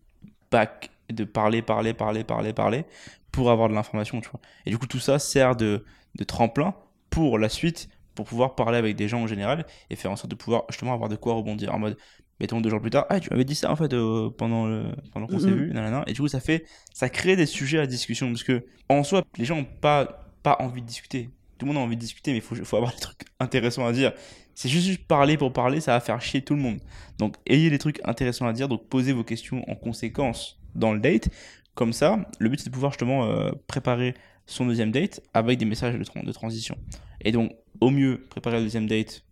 [0.51, 2.85] back de parler parler parler parler parler
[3.31, 4.39] pour avoir de l'information tu vois.
[4.65, 5.83] Et du coup tout ça sert de,
[6.15, 6.73] de tremplin
[7.09, 10.31] pour la suite pour pouvoir parler avec des gens en général et faire en sorte
[10.31, 11.97] de pouvoir justement avoir de quoi rebondir en mode
[12.39, 14.85] mettons deux jours plus tard ah tu m'avais dit ça en fait euh, pendant le
[15.13, 16.03] pendant qu'on s'est vu nanana.
[16.07, 19.23] et du coup ça fait ça crée des sujets à discussion parce que en soi
[19.37, 21.31] les gens ont pas pas envie de discuter.
[21.57, 23.85] Tout le monde a envie de discuter mais il faut, faut avoir des trucs intéressants
[23.85, 24.13] à dire.
[24.53, 26.79] C'est juste, juste parler pour parler ça va faire chier tout le monde.
[27.17, 30.99] Donc ayez des trucs intéressants à dire donc posez vos questions en conséquence dans le
[30.99, 31.29] date.
[31.73, 34.13] Comme ça le but c'est de pouvoir justement euh, préparer
[34.45, 36.77] son deuxième date avec des messages de transition.
[37.21, 39.25] Et donc au mieux préparer le deuxième date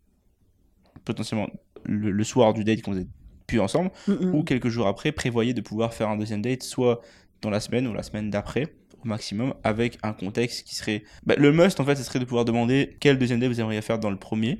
[1.06, 1.48] potentiellement
[1.86, 3.08] le, le soir du date vous êtes
[3.48, 7.02] plus ensemble Mm, ou quelques jours après, prévoyez de pouvoir faire un deuxième date, soit
[7.42, 11.04] dans la semaine ou la semaine d'après, au maximum, avec un contexte qui serait.
[11.26, 13.82] Bah, le must, en fait, ce serait de pouvoir demander quel deuxième date vous aimeriez
[13.82, 14.60] faire dans le premier,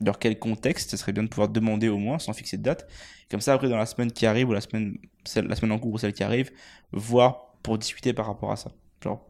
[0.00, 2.88] dans quel contexte, ce serait bien de pouvoir demander au moins, sans fixer de date.
[3.30, 5.78] Comme ça, après, dans la semaine qui arrive, ou la semaine, celle, la semaine en
[5.78, 6.50] cours ou celle qui arrive,
[6.92, 8.72] voir pour discuter par rapport à ça.
[9.02, 9.24] Genre,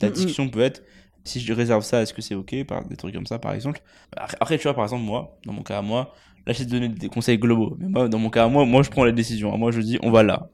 [0.00, 0.82] la discussion peut être.
[1.28, 3.80] Si je réserve ça, est-ce que c'est ok par des trucs comme ça, par exemple.
[4.16, 6.12] Après, tu vois, par exemple, moi, dans mon cas à moi,
[6.46, 7.76] là, je t'ai donné des conseils globaux.
[7.78, 9.56] Mais moi, dans mon cas à moi, moi, je prends les décisions.
[9.56, 10.48] Moi, je dis, on va là.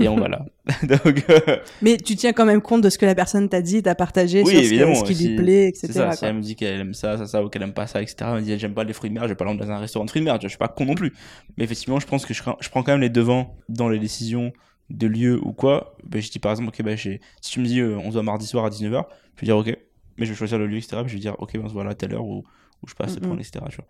[0.00, 0.44] Et on va là.
[0.82, 3.82] Donc, euh, Mais tu tiens quand même compte de ce que la personne t'a dit,
[3.82, 5.86] t'a partagé Oui, sur évidemment, ce qui lui si- plaît, etc.
[5.86, 6.12] c'est ça.
[6.12, 6.28] Si quoi.
[6.28, 8.16] elle me dit qu'elle aime ça, ça, ça, ou qu'elle aime pas ça, etc.
[8.20, 9.78] Elle me dit, j'aime pas les fruits de mer, je vais pas l'emmener dans un
[9.78, 10.38] restaurant de fruits de mer.
[10.40, 11.12] Je suis pas con non plus.
[11.56, 14.52] Mais effectivement, je pense que je, je prends quand même les devants dans les décisions
[14.90, 15.96] de lieu ou quoi.
[16.04, 18.22] Ben, je dis par exemple, ok, ben, si tu me dis, euh, on se voit
[18.22, 19.04] mardi soir à 19h,
[19.36, 19.76] je vais dire, ok.
[20.16, 20.98] Mais je vais choisir le lieu, etc.
[21.02, 22.38] Puis je vais dire, ok, ben, on se voit là à telle heure où,
[22.82, 23.20] où je passe Mhm.
[23.22, 23.64] prendre, etc.
[23.70, 23.86] Tu vois.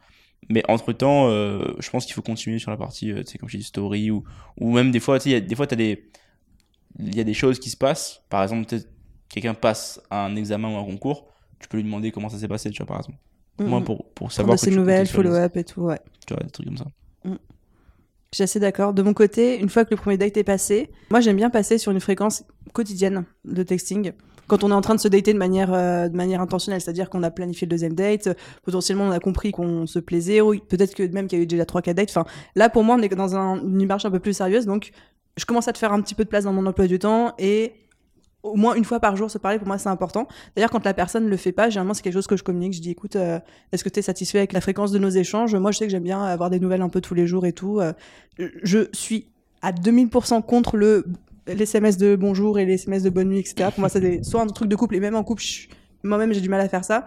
[0.48, 3.48] Mais entre temps, je pense qu'il faut continuer sur la partie, euh, tu sais, comme
[3.48, 4.24] je dis, story ou,
[4.60, 6.10] ou même des fois, tu sais, il y a- des fois, t'as des,
[6.98, 8.22] il y a des choses qui se passent.
[8.28, 8.88] Par exemple, peut-être
[9.28, 11.28] quelqu'un passe un examen ou un concours,
[11.60, 13.18] tu peux lui demander comment ça s'est passé, tu vois, par exemple.
[13.60, 13.84] Mm, Moi, mm.
[13.84, 16.00] pour, pour Prendre savoir que ses nouvelles, follow-up et tout, ouais.
[16.26, 16.86] Tu vois, des trucs comme ça.
[17.24, 18.94] Je suis assez d'accord.
[18.94, 21.76] De mon côté, une fois que le premier date est passé, moi j'aime bien passer
[21.76, 24.12] sur une fréquence quotidienne de texting.
[24.52, 27.08] Quand on est en train de se dater de manière, euh, de manière intentionnelle, c'est-à-dire
[27.08, 30.94] qu'on a planifié le deuxième date, potentiellement on a compris qu'on se plaisait, ou peut-être
[30.94, 32.10] que même qu'il y a eu déjà trois quatre dates.
[32.10, 34.90] Enfin, là pour moi on est dans un, une démarche un peu plus sérieuse, donc
[35.38, 37.32] je commence à te faire un petit peu de place dans mon emploi du temps
[37.38, 37.72] et
[38.42, 40.28] au moins une fois par jour se parler pour moi c'est important.
[40.54, 42.74] D'ailleurs quand la personne le fait pas, généralement c'est quelque chose que je communique.
[42.74, 43.40] Je dis écoute, euh,
[43.72, 45.54] est-ce que tu es satisfait avec la fréquence de nos échanges?
[45.54, 47.54] Moi je sais que j'aime bien avoir des nouvelles un peu tous les jours et
[47.54, 47.80] tout.
[47.80, 47.94] Euh,
[48.36, 49.28] je suis
[49.62, 51.06] à 2000% contre le
[51.46, 53.70] les SMS de bonjour et les SMS de bonne nuit, etc.
[53.70, 55.42] Pour moi, c'est soit un truc de couple, et même en couple,
[56.02, 57.04] moi-même, j'ai du mal à faire ça.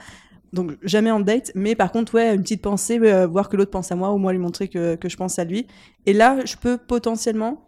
[0.54, 1.52] Donc, jamais en date.
[1.56, 4.18] Mais par contre, ouais, une petite pensée, euh, voir que l'autre pense à moi, ou
[4.18, 5.68] moi lui montrer que, que je pense à lui.
[6.06, 7.65] Et là, je peux potentiellement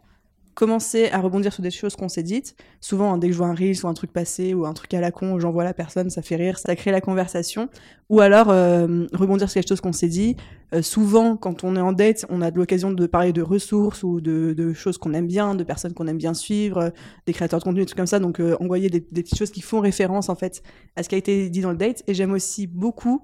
[0.57, 2.55] commencer à rebondir sur des choses qu'on s'est dites.
[2.81, 4.91] Souvent, hein, dès que je vois un reel ou un truc passé ou un truc
[4.95, 7.69] à la con, j'envoie la personne, ça fait rire, ça crée la conversation.
[8.09, 10.35] Ou alors, euh, rebondir sur quelque chose qu'on s'est dit.
[10.73, 14.01] Euh, souvent, quand on est en date, on a de l'occasion de parler de ressources
[14.01, 16.91] ou de, de choses qu'on aime bien, de personnes qu'on aime bien suivre,
[17.27, 18.17] des créateurs de contenu, des trucs comme ça.
[18.17, 20.63] Donc, euh, envoyer des, des petites choses qui font référence, en fait,
[20.95, 22.01] à ce qui a été dit dans le date.
[22.07, 23.21] Et j'aime aussi beaucoup,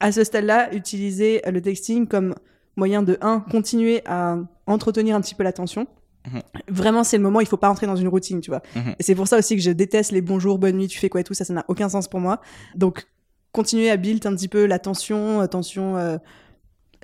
[0.00, 2.34] à ce stade-là, utiliser le texting comme
[2.76, 5.86] moyen de, un, continuer à entretenir un petit peu l'attention.
[6.30, 6.42] Mhm.
[6.68, 8.62] Vraiment, c'est le moment, il faut pas entrer dans une routine, tu vois.
[8.76, 8.94] Mhm.
[8.98, 11.20] Et c'est pour ça aussi que je déteste les bonjours, bonne nuit, tu fais quoi
[11.20, 12.40] et tout, ça, ça n'a aucun sens pour moi.
[12.74, 13.06] Donc,
[13.52, 16.16] continuer à build un petit peu l'attention, attention, euh,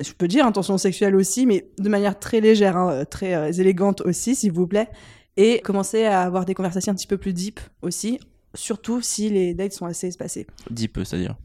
[0.02, 4.00] je peux dire intention sexuelle aussi, mais de manière très légère, hein, très euh, élégante
[4.02, 4.88] aussi, s'il vous plaît.
[5.36, 8.18] et commencer à avoir des conversations un petit peu plus deep aussi,
[8.54, 10.46] surtout si les dates sont assez espacées.
[10.70, 11.36] Deep, c'est-à-dire?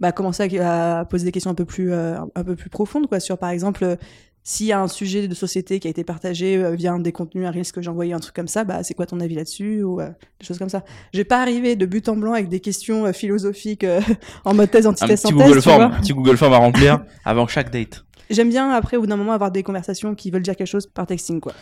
[0.00, 3.06] Bah, commencer à, à poser des questions un peu plus, euh, un peu plus profondes,
[3.06, 3.96] quoi, sur par exemple, euh,
[4.42, 7.12] s'il y a un sujet de société qui a été partagé euh, via un des
[7.12, 9.34] contenus, un risque que j'ai envoyé, un truc comme ça, bah, c'est quoi ton avis
[9.34, 10.08] là-dessus, ou euh,
[10.40, 10.82] des choses comme ça.
[11.12, 14.00] Je vais pas arriver de but en blanc avec des questions euh, philosophiques euh,
[14.44, 15.72] en mode thèse, Un antithèse, synthèse, Google tu vois.
[15.78, 18.04] Form, un petit Google Form à remplir avant chaque date.
[18.30, 20.86] J'aime bien après au bout d'un moment avoir des conversations qui veulent dire quelque chose
[20.86, 21.52] par texting quoi.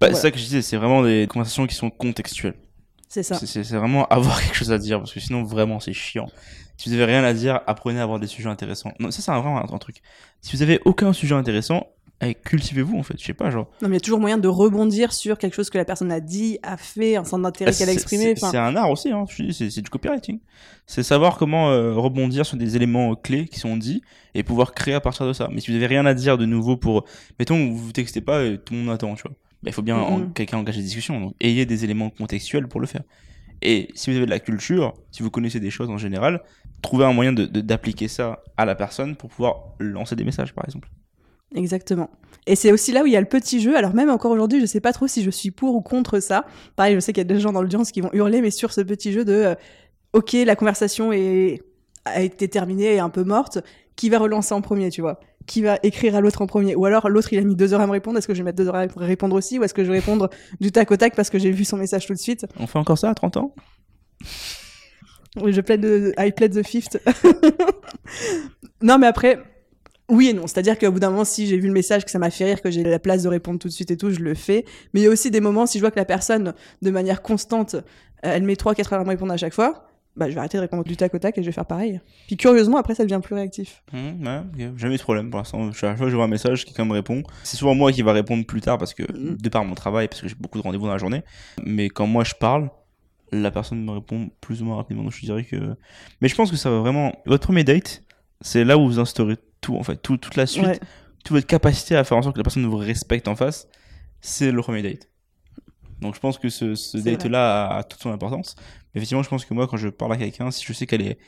[0.00, 0.08] Bah.
[0.10, 2.54] C'est ça que je disais, c'est vraiment des conversations qui sont contextuelles.
[3.08, 3.34] C'est ça.
[3.36, 6.28] C'est- vraiment avoir quelque chose à dire parce que sinon vraiment c'est chiant.
[6.76, 8.92] Si vous avez rien à dire, apprenez à avoir des sujets intéressants.
[9.00, 10.02] Non, ça c'est un- vraiment un, un truc.
[10.42, 11.88] Si vous avez aucun sujet intéressant,
[12.44, 13.14] cultivez-vous en fait.
[13.18, 13.68] Je sais pas, genre.
[13.80, 16.10] Non mais il y a toujours moyen de rebondir sur quelque chose que la personne
[16.10, 18.34] a dit, a fait, un centre d'intérêt qu'elle a exprimé.
[18.36, 19.24] C'est un art aussi, hein.
[19.52, 20.40] c'est du copywriting.
[20.86, 24.02] C'est savoir comment euh, rebondir sur des éléments euh, clés qui sont dits
[24.34, 25.48] et pouvoir créer à partir de ça.
[25.52, 27.04] Mais si vous avez rien à dire de nouveau pour,
[27.38, 29.32] mettons, vous vous textez pas et tout le monde attend, tu vois.
[29.62, 30.32] Bah, il faut bien en- Mhm.
[30.32, 31.20] quelqu'un engage des discussions.
[31.20, 33.02] Donc, ayez des éléments contextuels pour le faire.
[33.62, 36.42] Et si vous avez de la culture, si vous connaissez des choses en général,
[36.80, 40.52] trouvez un moyen de de- d'appliquer ça à la personne pour pouvoir lancer des messages,
[40.54, 40.88] par exemple.
[41.54, 42.10] Exactement.
[42.46, 43.76] Et c'est aussi là où il y a le petit jeu.
[43.76, 46.44] Alors même encore aujourd'hui, je sais pas trop si je suis pour ou contre ça.
[46.76, 48.72] Pareil, je sais qu'il y a des gens dans l'audience qui vont hurler, mais sur
[48.72, 49.54] ce petit jeu de, euh,
[50.12, 51.62] ok, la conversation est
[52.04, 53.58] a été terminée et un peu morte.
[53.96, 55.18] Qui va relancer en premier, tu vois?
[55.46, 56.76] Qui va écrire à l'autre en premier?
[56.76, 58.18] Ou alors l'autre il a mis deux heures à me répondre.
[58.18, 59.98] Est-ce que je vais mettre deux heures à répondre aussi, ou est-ce que je vais
[59.98, 60.30] répondre
[60.60, 62.46] du tac au tac parce que j'ai vu son message tout de suite?
[62.58, 63.54] On fait encore ça à 30 ans?
[65.40, 66.98] Oui, je plaide de, I plaid the fifth.
[68.82, 69.38] non, mais après,
[70.08, 70.46] oui et non.
[70.46, 72.62] C'est-à-dire qu'au bout d'un moment, si j'ai vu le message, que ça m'a fait rire,
[72.62, 74.64] que j'ai la place de répondre tout de suite et tout, je le fais.
[74.94, 77.22] Mais il y a aussi des moments, si je vois que la personne, de manière
[77.22, 77.80] constante, euh,
[78.22, 79.84] elle met 3-4 heures à me répondre à chaque fois,
[80.16, 82.00] bah, je vais arrêter de répondre du tac au tac et je vais faire pareil.
[82.26, 83.84] Puis curieusement, après, ça devient plus réactif.
[83.92, 84.72] Mmh, ouais.
[84.76, 85.70] Jamais eu de problème pour l'instant.
[85.72, 87.22] Chaque fois que je vois un message, quelqu'un me répond.
[87.44, 89.36] C'est souvent moi qui va répondre plus tard parce que, Mhm.
[89.40, 91.22] de par mon travail, parce que j'ai beaucoup de rendez-vous dans la journée.
[91.64, 92.68] Mais quand moi je parle,
[93.30, 95.04] la personne me répond plus ou moins rapidement.
[95.04, 95.76] Donc je dirais que.
[96.20, 97.12] Mais je pense que ça va vraiment.
[97.26, 98.02] Votre premier date,
[98.40, 99.96] c'est là où vous instaurez tout, en fait.
[99.96, 100.78] Tout, toute la suite, Ouais.
[101.24, 103.68] toute votre capacité à faire en sorte que la personne vous respecte en face,
[104.20, 105.08] c'est le premier date.
[106.00, 108.54] Donc je pense que ce, ce date-là a, a toute son importance.
[108.94, 111.02] Mais effectivement, je pense que moi, quand je parle à quelqu'un, si je sais qu'elle
[111.02, 111.18] est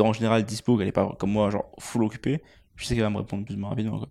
[0.00, 2.42] en général dispo, qu'elle est pas comme moi, genre full occupée,
[2.76, 3.98] je sais qu'elle va me répondre plus ou moins rapidement.
[3.98, 4.08] Quoi.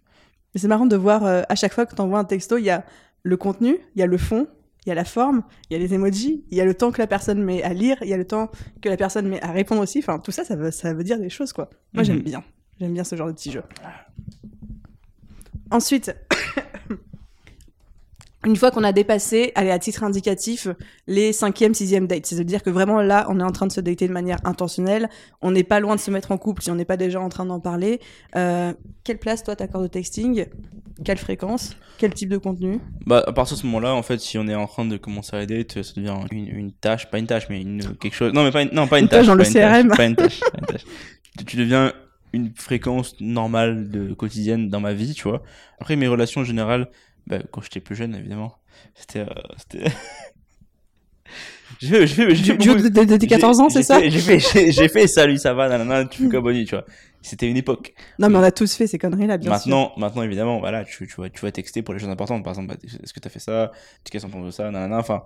[0.54, 2.66] Mais c'est marrant de voir, euh, à chaque fois que tu envoies un texto, il
[2.66, 2.86] y a
[3.24, 4.48] le contenu, il y a le fond,
[4.86, 6.92] il y a la forme, il y a les emojis, il y a le temps
[6.92, 9.42] que la personne met à lire, il y a le temps que la personne met
[9.42, 10.00] à répondre aussi.
[10.00, 11.70] Enfin, tout ça, ça veut, ça veut dire des choses, quoi.
[11.94, 12.24] Moi, j'aime Mhm.
[12.24, 12.44] bien.
[12.80, 13.64] J'aime bien ce genre de petit jeu.
[15.72, 16.16] Ensuite,
[18.46, 20.68] une fois qu'on a dépassé, allez, à titre indicatif,
[21.08, 24.08] les cinquième, sixième dates, c'est-à-dire que vraiment là, on est en train de se dater
[24.08, 25.10] de manière intentionnelle,
[25.42, 27.30] on n'est pas loin de se mettre en couple si on n'est pas déjà en
[27.30, 28.02] train d'en parler.
[28.36, 30.46] Euh, quelle place, toi, t'accordes au texting?
[31.06, 31.76] Quelle fréquence?
[31.98, 32.80] Quel type de contenu?
[33.08, 35.36] Bah, à partir de ce moment-là, en fait, si on est en train de commencer
[35.38, 38.34] à date, ça devient une, une tâche, pas une tâche, mais une, quelque chose.
[38.34, 39.28] Non, mais pas une, non, pas une, Une tâche tâche.
[39.28, 39.96] dans le pas une tâche, CRM.
[39.98, 40.84] Pas une tâche, pas une tâche.
[41.38, 41.94] Tu- Tu deviens
[42.34, 45.44] une fréquence normale de quotidienne dans ma vie, tu vois.
[45.80, 46.90] Après, mes relations en général,
[47.28, 48.56] bah, quand j'étais plus jeune, évidemment,
[48.96, 49.26] c'était, euh,
[52.56, 54.00] beaucoup- de, de- de tes 14 ans, c'est ça?
[54.08, 56.86] j'ai fait- J'ai fait, salut, ça va, nanana, tu fais quoi, Bonnie, tu vois.
[57.22, 57.94] C'était une époque.
[58.20, 59.70] Non, mais on a tous fait ces conneries-là, bien sûr.
[59.72, 62.44] maintenant, maintenant, évidemment, voilà, tu, tu, vas, tu vas texter pour les choses importantes.
[62.44, 63.72] Par exemple, bah, est-ce que tu as fait ça?
[64.04, 64.70] Qu'est-ce que tu penses de ça?
[64.72, 64.98] Nanana.
[65.00, 65.24] Enfin,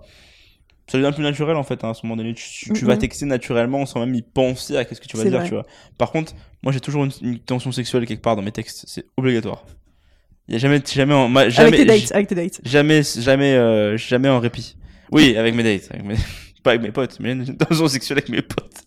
[0.88, 1.84] ça devient plus naturel en fait.
[1.84, 5.00] hein, à ce moment donné, tu, vas texter naturellement sans même y penser à qu'est-ce
[5.00, 5.44] que tu vas dire, vrai.
[5.48, 5.66] tu vois.
[5.98, 8.84] Par contre, moi j'ai toujours une, une tension sexuelle quelque part dans mes textes.
[8.88, 9.64] C'est obligatoire.
[10.48, 12.60] Il y a jamais, jamais, en- ma- jamais, avec tes dates, avec tes dates.
[12.64, 14.76] jamais, jamais, euh, jamais en répit.
[15.12, 16.16] Oui, avec mes dates, avec mes-
[16.62, 18.84] pas avec mes potes, mais une tension sexuelle avec mes potes.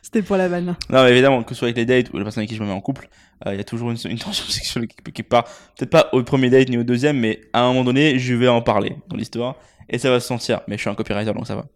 [0.00, 0.76] C'était pour la vanne.
[0.90, 2.62] Non, mais évidemment, que ce soit avec les dates ou la personne avec qui je
[2.62, 3.08] me mets en couple,
[3.46, 5.44] euh, il y a toujours une, une tension sexuelle qui, qui part,
[5.76, 8.48] peut-être pas au premier date ni au deuxième, mais à un moment donné, je vais
[8.48, 9.56] en parler dans l'histoire
[9.88, 10.60] et ça va se sentir.
[10.68, 11.66] Mais je suis un copywriter donc ça va.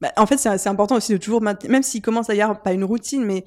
[0.00, 2.62] Bah, en fait, c'est important aussi de toujours maintenir, même s'il commence à y avoir
[2.62, 3.44] pas une routine, mais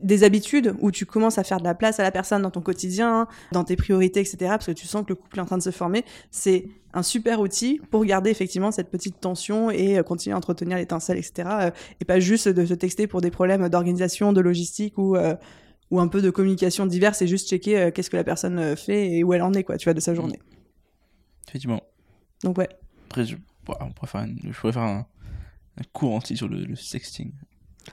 [0.00, 2.60] des habitudes où tu commences à faire de la place à la personne dans ton
[2.60, 4.36] quotidien, dans tes priorités, etc.
[4.48, 6.04] Parce que tu sens que le couple est en train de se former.
[6.30, 10.76] C'est un super outil pour garder effectivement cette petite tension et euh, continuer à entretenir
[10.76, 11.48] l'étincelle, etc.
[11.48, 15.34] euh, et pas juste de se texter pour des problèmes d'organisation, de logistique ou euh,
[15.90, 19.12] ou un peu de communication diverse et juste checker euh, qu'est-ce que la personne fait
[19.12, 20.40] et où elle en est quoi, tu vois, de sa journée.
[21.48, 21.82] Effectivement.
[22.42, 22.68] Donc ouais.
[23.14, 25.06] Après, je, bon, on pourrait faire, une- je pourrais faire un,
[25.78, 27.30] un cours entier sur le, le sexting.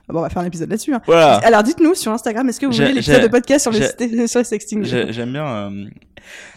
[0.08, 0.92] Ah Bon, on va faire un épisode là-dessus.
[0.94, 1.00] Hein.
[1.06, 1.36] Voilà.
[1.44, 4.26] Alors dites-nous sur Instagram, est-ce que vous J'ai- voulez l'épisode j'ai- de podcast sur le,
[4.26, 5.46] sur sexting J'ai- J'aime bien.
[5.46, 5.70] euh,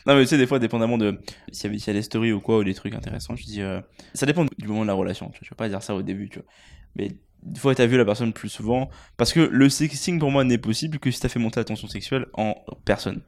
[0.08, 1.19] Non, mais tu sais, des fois, dépendamment de
[1.51, 3.43] s'il y, avait- s'il y a des stories ou quoi, ou des trucs intéressants, je
[3.43, 3.62] dis.
[3.62, 3.82] euh,
[4.15, 5.28] Ça dépend du moment de la relation.
[5.30, 5.47] Tu vois.
[5.51, 6.47] Je pas dire ça au début, tu vois.
[6.95, 7.12] Mais
[7.43, 8.89] des fois, t'as vu la personne plus souvent.
[9.17, 11.88] Parce que le sexting, pour moi, n'est possible que si t'as fait monter la tension
[11.88, 13.21] sexuelle en personne.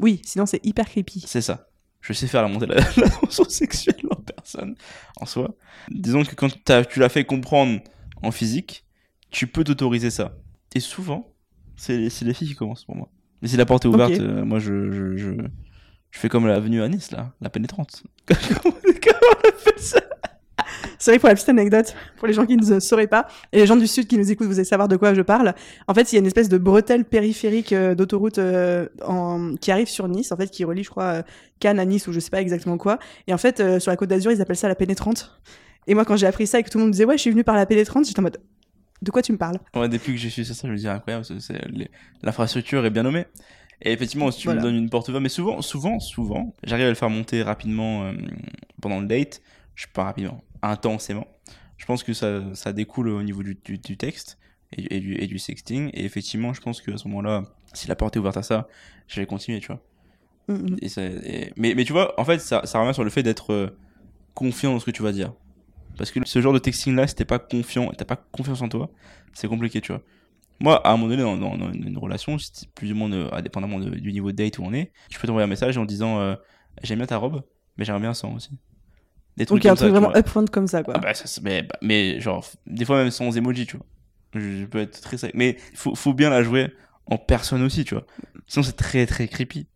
[0.00, 1.24] Oui, sinon c'est hyper creepy.
[1.26, 1.68] C'est ça.
[2.00, 3.94] Je sais faire la montée de la, la tension sexuelle
[4.32, 4.74] personne
[5.16, 5.54] en soi.
[5.90, 6.48] Disons que quand
[6.88, 7.80] tu l'as fait comprendre
[8.22, 8.84] en physique,
[9.30, 10.36] tu peux t'autoriser ça.
[10.74, 11.34] Et souvent,
[11.76, 13.08] c'est c'est les filles qui commencent pour moi.
[13.42, 15.32] Mais si la porte est ouverte, euh, moi je, je, je,
[16.10, 18.02] je fais comme l'avenue à Nice, là, la pénétrante.
[18.28, 20.00] comment on appelle ça?
[21.18, 23.86] Pour la petite anecdote, pour les gens qui ne sauraient pas, et les gens du
[23.86, 25.54] sud qui nous écoutent, vous allez savoir de quoi je parle.
[25.88, 29.70] En fait, il y a une espèce de bretelle périphérique euh, d'autoroute euh, en- qui
[29.72, 31.22] arrive sur Nice, en fait, qui relie, je crois, euh,
[31.58, 32.98] Cannes à Nice ou je sais pas exactement quoi.
[33.26, 35.40] Et en fait, euh, sur la côte d'Azur, ils appellent ça la pénétrante.
[35.86, 37.22] Et moi, quand j'ai appris ça et que tout le monde me disait, ouais, je
[37.22, 38.38] suis venu par la pénétrante, j'étais en mode,
[39.02, 39.56] de quoi tu me parles?
[39.74, 41.24] Ouais, depuis que j'ai su ça, ça, je me dis incroyable,
[42.22, 43.24] l'infrastructure est bien nommée.
[43.82, 44.60] Et effectivement, si tu Voilà.
[44.60, 48.04] me donnes une porte ouverte, mais souvent, souvent, souvent, j'arrive à le faire monter rapidement
[48.04, 48.12] euh,
[48.82, 49.40] pendant le date.
[49.74, 51.26] Je pas rapidement, intensément.
[51.76, 54.38] Je pense que ça, ça découle au niveau du, du, du texte
[54.76, 55.90] et, et du, et du sexting.
[55.94, 58.68] Et effectivement, je pense qu'à ce moment-là, si la porte est ouverte à ça,
[59.08, 59.82] je vais continuer, tu vois.
[60.48, 60.76] Mm, mm.
[60.82, 63.22] Et ça- et- mais, mais tu vois, en fait, ça, ça revient sur le fait
[63.22, 63.68] d'être euh,
[64.34, 65.32] confiant dans ce que tu vas dire.
[65.98, 68.68] Parce que ce genre de texting là, si t'es pas confiant, t'as pas confiance en
[68.68, 68.90] toi,
[69.34, 70.02] c'est compliqué, tu vois.
[70.60, 72.36] Moi, à un moment donné, dans, dans- dans une relation,
[72.74, 75.26] plus ou moins euh, indépendamment de- du niveau de date où on est, je peux
[75.26, 76.36] t'envoyer un message en disant euh,
[76.82, 77.42] J'aime bien ta robe,
[77.76, 78.50] mais j'aimerais bien sans aussi.
[79.40, 80.92] Des Donc il y a un ça, truc tu vraiment upfront comme ça, quoi.
[80.96, 83.86] Ah bah, ça, mais, bah, mais genre, des fois même sans emoji, tu vois.
[84.34, 85.32] Je, je peux être très sec.
[85.34, 86.74] Mais faut, faut bien la jouer
[87.06, 88.04] en personne aussi, tu vois.
[88.46, 89.66] Sinon, c'est très très creepy.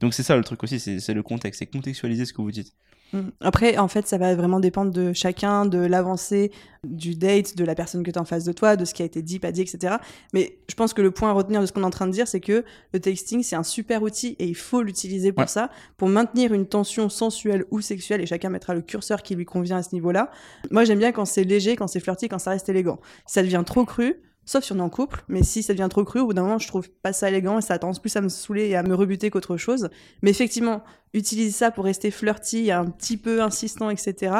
[0.00, 2.74] Donc, c'est ça le truc aussi, c'est le contexte, c'est contextualiser ce que vous dites.
[3.12, 3.20] Mm.
[3.40, 6.50] Après, en fait, ça va vraiment dépendre de chacun, de l'avancée
[6.84, 9.02] du date, de la personne que tu as en face de toi, de ce qui
[9.02, 9.96] a été dit, pas dit, etc.
[10.32, 12.12] Mais je pense que le point à retenir de ce qu'on est en train de
[12.12, 15.46] dire, c'est que le texting, c'est un super outil et il faut l'utiliser pour Ouais.
[15.48, 19.44] ça, pour maintenir une tension sensuelle ou sexuelle, et chacun mettra le curseur qui lui
[19.44, 20.30] convient à ce niveau-là.
[20.70, 22.98] Moi, j'aime bien quand c'est léger, quand c'est flirty, quand ça reste élégant.
[23.26, 24.14] Si ça devient trop cru,
[24.46, 26.42] sauf si on est en couple, mais si ça devient trop cru, au bout d'un
[26.42, 28.76] moment, je trouve pas ça élégant et ça a tendance plus à me saouler et
[28.76, 29.90] à me rebuter qu'autre chose.
[30.22, 30.82] Mais effectivement,
[31.12, 34.34] utiliser ça pour rester flirty, un petit peu insistant, etc.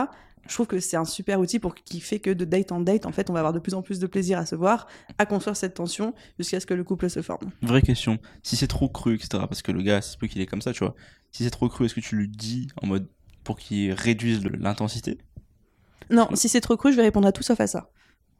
[0.48, 3.04] Je trouve que c'est un super outil pour qui fait que de date en date,
[3.04, 4.86] en fait, on va avoir de plus en plus de plaisir à se voir,
[5.18, 7.50] à construire cette tension jusqu'à ce que le couple se forme.
[7.62, 8.18] Vraie question.
[8.44, 10.72] Si c'est trop cru, etc., parce que le gars, c'est peu qu'il est comme ça,
[10.72, 10.94] tu vois.
[11.32, 13.08] Si c'est trop cru, est-ce que tu lui dis en mode
[13.42, 15.18] pour qu'il réduise l'intensité?
[16.10, 17.90] Non, si c'est trop cru, je vais répondre à tout sauf à ça.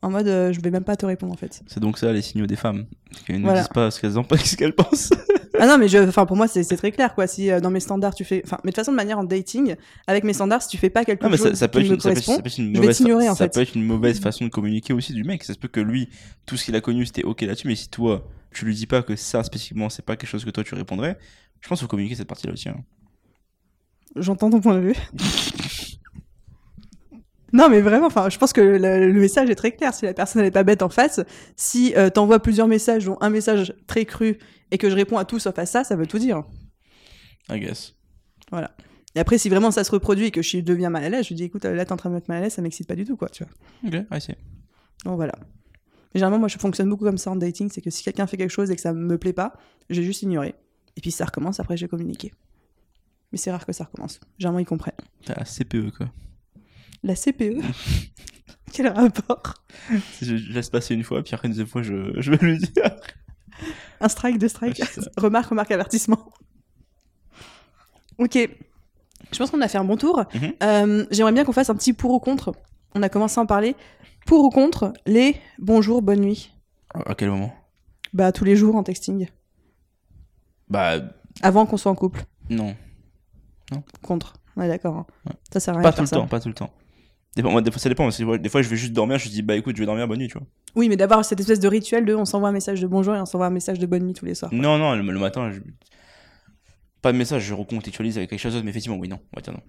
[0.03, 1.63] En mode, euh, je vais même pas te répondre en fait.
[1.67, 2.85] C'est donc ça les signaux des femmes.
[3.11, 3.61] Parce qu'elles ne Voilà.
[3.61, 5.11] disent pas ce qu'elles en ce qu'elles pensent.
[5.59, 7.27] Ah non, mais je, enfin pour moi c'est très clair quoi.
[7.27, 9.25] Si euh, dans mes standards tu fais, enfin, mais de toute façon de manière en
[9.25, 9.75] dating,
[10.07, 11.99] avec mes standards, si tu fais pas quelque chose ça, ça peut qui être me
[11.99, 13.55] ça peut ça une je vais mauvaise, t'ignorer, en ça fait.
[13.55, 15.43] peut être une mauvaise façon de communiquer aussi du mec.
[15.45, 16.11] Ça se peut que lui,
[16.45, 19.03] tout ce qu'il a connu, c'était ok là-dessus, mais si toi, tu lui dis pas
[19.03, 21.17] que ça spécifiquement, c'est pas quelque chose que toi tu répondrais,
[21.63, 22.69] je pense qu'il faut communiquer cette partie-là aussi.
[22.69, 22.77] hein.
[24.15, 24.95] j'entends ton point de vue.
[27.53, 29.95] Non, mais vraiment, enfin, je pense que le, le message est très clair.
[29.95, 31.21] Si la personne n'est pas bête en face,
[31.55, 34.39] si euh, t'envoies plusieurs messages, dont un message très cru,
[34.71, 36.43] et que je réponds à tout sauf à ça, ça veut tout dire.
[37.49, 37.95] I guess.
[39.15, 41.29] Et après, si vraiment ça se reproduit et que je deviens mal à l'aise, je
[41.31, 42.87] lui dis, écoute, là t'es en train de me mettre mal à l'aise, ça m'excite
[42.87, 43.53] pas du tout, quoi, tu vois.
[43.89, 44.35] Ok, I see.
[45.05, 45.33] Donc voilà.
[45.41, 48.37] Mais généralement, moi, je fonctionne beaucoup comme ça en dating, c'est que si quelqu'un fait
[48.37, 49.55] quelque chose et que ça me plaît pas,
[49.89, 50.55] je vais juste ignorer.
[50.97, 52.33] Et puis ça recommence, après, je vais communiquer.
[53.33, 54.21] Mais c'est rare que ça recommence.
[54.39, 54.95] Généralement, ils comprennent.
[55.25, 56.09] T'as CPE quoi.
[57.07, 57.63] La CPE
[58.73, 59.55] Quel rapport?
[60.21, 62.59] Je, je laisse passer une fois, puis après une deuxième fois, je, je vais lui
[62.59, 62.91] dire.
[64.01, 64.83] Un strike, deux strikes.
[65.17, 66.33] Remarque, remarque, avertissement.
[68.19, 68.37] Ok.
[69.33, 70.25] Je pense qu'on a fait un bon tour.
[70.35, 70.53] Mhm.
[70.63, 72.53] Euh, J'aimerais bien qu'on fasse un petit pour ou contre.
[72.95, 73.77] On a commencé à en parler.
[74.27, 76.53] Pour ou contre les bonjour, bonne nuit
[77.07, 77.55] À quel moment?
[78.13, 79.29] Bah, tous les jours en texting.
[80.69, 80.97] Bah,
[81.43, 82.25] Avant qu'on soit en couple.
[82.51, 82.75] non.
[84.03, 84.35] Contre.
[84.57, 84.97] Ouais, d'accord.
[84.97, 85.07] hein.
[85.27, 85.33] Ouais.
[85.53, 86.17] Ça sert à rien Pas tout le ça.
[86.17, 86.71] temps, pas tout le temps.
[87.39, 88.09] Moi, des fois, ça dépend.
[88.09, 90.29] Des fois, je vais juste dormir, je dis, bah écoute, je vais dormir, bonne nuit,
[90.29, 90.47] tu vois.
[90.75, 93.21] Oui, mais d'avoir cette espèce de rituel de on s'envoie un message de bonjour et
[93.21, 94.53] on s'envoie un message de bonne nuit tous les soirs.
[94.55, 95.61] Non, non, le, le matin, je...
[97.03, 99.43] pas de message, je recontextualise avec quelque chose d'autre, mais effectivement, oui, non, on va
[99.43, 99.61] dire non.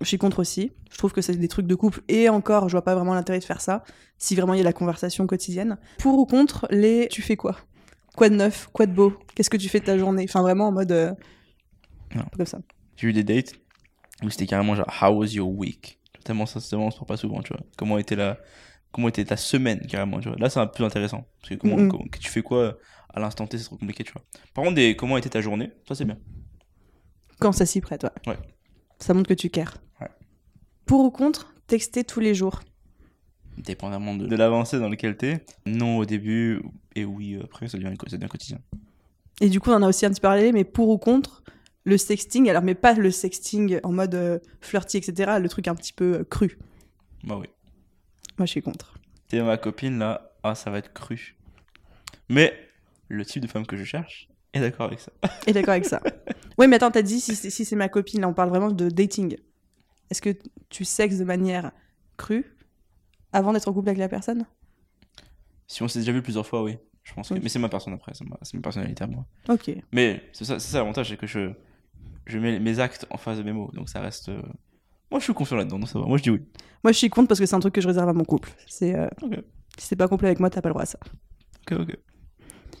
[0.00, 0.70] Je suis contre aussi.
[0.92, 3.40] Je trouve que c'est des trucs de couple et encore, je vois pas vraiment l'intérêt
[3.40, 3.82] de faire ça
[4.16, 5.76] si vraiment il y a la conversation quotidienne.
[5.98, 7.56] Pour ou contre les tu fais quoi?
[8.16, 8.68] Quoi de neuf?
[8.72, 9.12] Quoi de beau?
[9.34, 10.24] Qu'est-ce que tu fais de ta journée?
[10.28, 10.92] Enfin, vraiment en mode.
[10.92, 11.12] euh,
[12.14, 12.22] Non.
[12.36, 12.60] Comme ça.
[12.96, 13.54] J'ai eu des dates
[14.22, 15.98] où c'était carrément genre, how was your week?
[16.24, 17.62] Tellement ça, on se parle pas souvent, tu vois.
[17.76, 18.38] Comment était la,
[18.92, 20.38] comment était ta semaine, carrément, tu vois.
[20.38, 21.24] Là, c'est un peu plus intéressant.
[21.40, 22.78] Parce que comment, comment- que tu fais quoi
[23.14, 24.22] à l'instant T, c'est trop compliqué, tu vois.
[24.54, 26.18] Par contre, des, comment était ta journée Ça, c'est bien.
[27.40, 28.10] Quand ça s'y prête, ouais.
[28.28, 28.38] Ouais.
[28.98, 29.78] Ça montre que tu cares.
[30.00, 30.08] Ouais.
[30.86, 32.60] Pour ou contre texter tous les jours
[33.58, 35.44] Dépendamment de, de l'avancée dans lequel t'es.
[35.66, 36.62] Non au début,
[36.94, 38.58] et oui après, ça devient, ça devient quotidien.
[39.40, 41.42] Et du coup, on en a aussi un petit parallèle, mais pour ou contre
[41.84, 45.74] le sexting, alors mais pas le sexting en mode euh, flirty, etc., le truc un
[45.74, 46.58] petit peu euh, cru.
[47.24, 47.46] Bah oui.
[48.38, 48.98] Moi, je suis contre.
[49.28, 51.36] T'es ma copine là, ah ça va être cru.
[52.28, 52.54] Mais
[53.08, 55.12] le type de femme que je cherche est d'accord avec ça.
[55.46, 56.00] Et d'accord avec ça.
[56.58, 58.70] Oui, mais attends, t'as dit si c'est si c'est ma copine, là, on parle vraiment
[58.70, 59.36] de dating.
[60.10, 60.36] est-ce que
[60.68, 61.72] tu sexes de manière
[62.16, 62.56] crue
[63.32, 64.46] avant d'être en couple avec la personne?
[65.66, 66.76] Si on s'est déjà vu plusieurs fois, oui.
[67.02, 67.34] Je pense que...
[67.34, 69.26] Mais c'est ma personne après, c'est ma, ma personnalité à moi.
[69.48, 69.72] Ok.
[69.90, 71.50] Mais c'est ça, c'est ça l'avantage, c'est que je,
[72.26, 73.70] je mets mes actes en face de mes mots.
[73.74, 74.28] Donc ça reste.
[74.28, 74.40] euh,
[75.10, 76.06] Moi je suis confiant là-dedans, donc ça va.
[76.06, 76.42] Moi je dis oui.
[76.84, 78.50] Moi, je suis contre parce que c'est un truc que je réserve à mon couple.
[78.66, 79.38] C'est euh, Ok.
[79.78, 80.98] si t'es pas couple avec moi, t'as pas le droit à ça.
[81.70, 81.96] Ok, ok.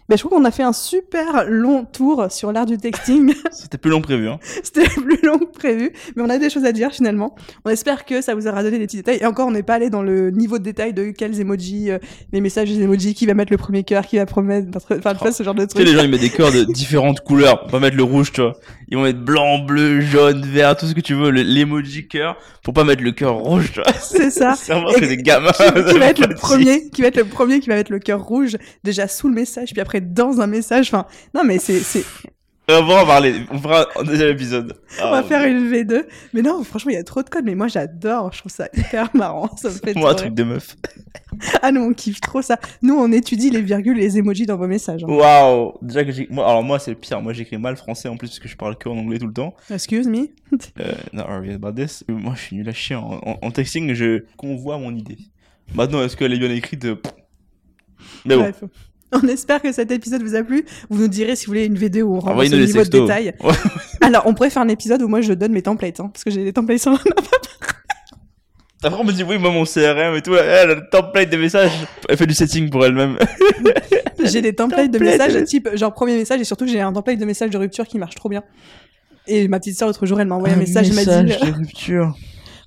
[0.08, 3.34] Mais je trouve qu'on a fait un super long tour sur l'art du texting.
[3.52, 4.38] C'était plus long que prévu, hein.
[4.62, 7.34] C'était plus long que prévu, mais on a des choses à dire finalement.
[7.64, 9.18] On espère que ça vous aura donné des petits détails.
[9.20, 11.98] Et encore, on n'est pas allé dans le niveau de détail de quels emojis, euh,
[12.32, 15.32] les messages des emojis, qui va mettre le premier cœur, qui va promettre, enfin, vois,
[15.32, 15.84] ce genre de trucs.
[15.86, 17.64] les gens ils mettent des cœurs de différentes couleurs.
[17.66, 18.54] On va mettre le rouge, tu vois.
[18.88, 22.36] Ils vont mettre blanc, bleu, jaune, vert, tout ce que tu veux, le- l'emoji cœur,
[22.62, 23.92] pour pas mettre le cœur rouge, tu vois.
[23.98, 24.54] C'est ça.
[24.56, 25.50] C'est vraiment des gamins.
[25.52, 27.98] Qui, qui va être le premier, qui va être le premier qui va mettre le
[28.00, 30.88] cœur rouge déjà sous le message, puis après dans un message.
[30.92, 32.04] Enfin, non mais c'est, c'est,
[32.68, 33.34] On va en parler.
[33.50, 34.78] On fera un deuxième épisode.
[35.02, 36.04] on va faire une V2.
[36.32, 37.44] Mais non, franchement, il y a trop de codes.
[37.44, 38.32] Mais moi, j'adore.
[38.32, 39.54] Je trouve ça hyper marrant.
[39.56, 40.76] Ça me fait Moi, un truc de meuf.
[41.60, 42.58] Ah nous, on kiffe trop ça.
[42.80, 45.02] Nous, on étudie les virgules et les emojis dans vos messages.
[45.02, 45.08] hein.
[45.12, 45.72] Waouh.
[45.82, 47.20] Déjà que j'ai, moi, alors moi, c'est le pire.
[47.20, 49.34] Moi, j'écris mal français en plus parce que je parle que en anglais tout le
[49.34, 49.54] temps.
[49.68, 50.28] Excuse me.
[50.80, 52.04] Euh, non, worry about this.
[52.08, 52.94] Moi, je suis nul à chier.
[52.94, 55.18] En, en- en texting, je convois mon idée.
[55.74, 57.12] Maintenant, est-ce qu'elle est bien écrite euh, pff.
[58.24, 58.42] Mais bon.
[58.42, 58.64] Bref.
[59.22, 60.64] On espère que cet épisode vous a plu.
[60.88, 63.34] Vous nous direz si vous voulez une vidéo où on rentre niveau de détail.
[63.42, 63.54] Ouais.
[64.00, 66.30] Alors, on pourrait faire un épisode où moi je donne mes templates, hein, parce que
[66.30, 66.92] j'ai des templates sur
[68.82, 71.36] Après, on me dit, oui, moi, mon CRM et tout, elle a le template des
[71.36, 71.72] messages.
[72.08, 73.18] Elle fait du setting pour elle-même.
[74.24, 77.24] J'ai des templates de messages type genre premier message et surtout j'ai un template de
[77.24, 78.42] message de rupture qui marche trop bien.
[79.26, 81.52] Et ma petite sœur l'autre jour elle m'a envoyé un message, elle m'a dit de
[81.52, 82.16] rupture.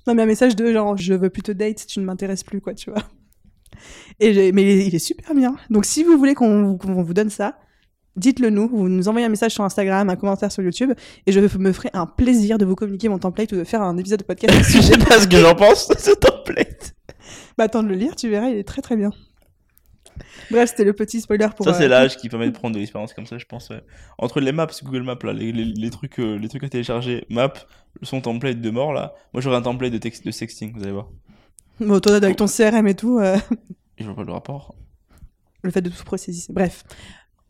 [0.06, 2.60] non mais un message de genre je veux plus te date, tu ne m'intéresses plus
[2.60, 3.02] quoi, tu vois.
[4.20, 5.56] Et mais il est, super bien.
[5.70, 7.58] Donc si vous voulez qu'on vous donne ça,
[8.16, 10.92] dites-le nous, vous nous envoyez un message sur Instagram, un commentaire sur YouTube
[11.26, 13.96] et je me ferai un plaisir de vous communiquer mon template ou de faire un
[13.96, 16.94] épisode de podcast Je sais pas ce que j'en pense de ce template.
[17.58, 19.10] Bah attends de le lire, tu verras, il est très très bien.
[20.50, 22.80] Bref, c'était le petit spoiler pour Ça, c'est euh, l'âge qui permet de prendre de
[22.80, 23.68] l'expérience comme ça, je pense.
[23.70, 23.82] ouais.
[24.18, 27.26] Entre les maps, Google Maps, là, les, les, les trucs, euh, les trucs à télécharger,
[27.30, 27.52] Maps,
[28.02, 29.14] son template de mort, là.
[29.32, 31.08] Moi, j'aurais un template de, texte, de sexting, vous allez voir.
[31.80, 33.36] Bon, toi, avec ton CRM et tout, euh,
[33.98, 34.74] Et je vois pas le rapport.
[35.62, 36.52] le fait de tout processer.
[36.52, 36.84] Bref,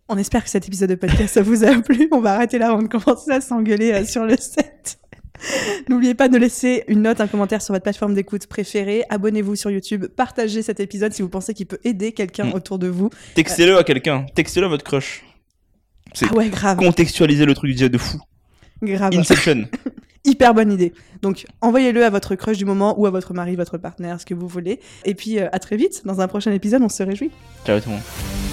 [0.09, 2.09] on espère que cet épisode de podcast ça vous a plu.
[2.13, 4.99] On va arrêter là avant de commencer à s'engueuler euh, sur le set.
[5.89, 9.05] N'oubliez pas de laisser une note, un commentaire sur votre plateforme d'écoute préférée.
[9.11, 10.07] Abonnez-vous sur YouTube.
[10.07, 12.55] Partagez cet épisode si vous pensez qu'il peut aider quelqu'un Mm.
[12.55, 13.11] autour de vous.
[13.35, 14.25] Textez-le à quelqu'un.
[14.35, 15.25] Textez-le à votre crush.
[16.15, 18.19] C'est Ah ouais, grave, contextualiser le truc déjà de fou.
[18.83, 19.13] grave.
[19.15, 19.67] Inception.
[20.27, 20.93] Hyper bonne idée.
[21.23, 24.35] Donc, envoyez-le à votre crush du moment ou à votre mari, votre partenaire, ce que
[24.35, 24.81] vous voulez.
[25.05, 26.03] Et puis, euh, à très vite.
[26.05, 27.31] Dans un prochain épisode, on se réjouit.
[27.65, 28.46] Ciao tout le monde.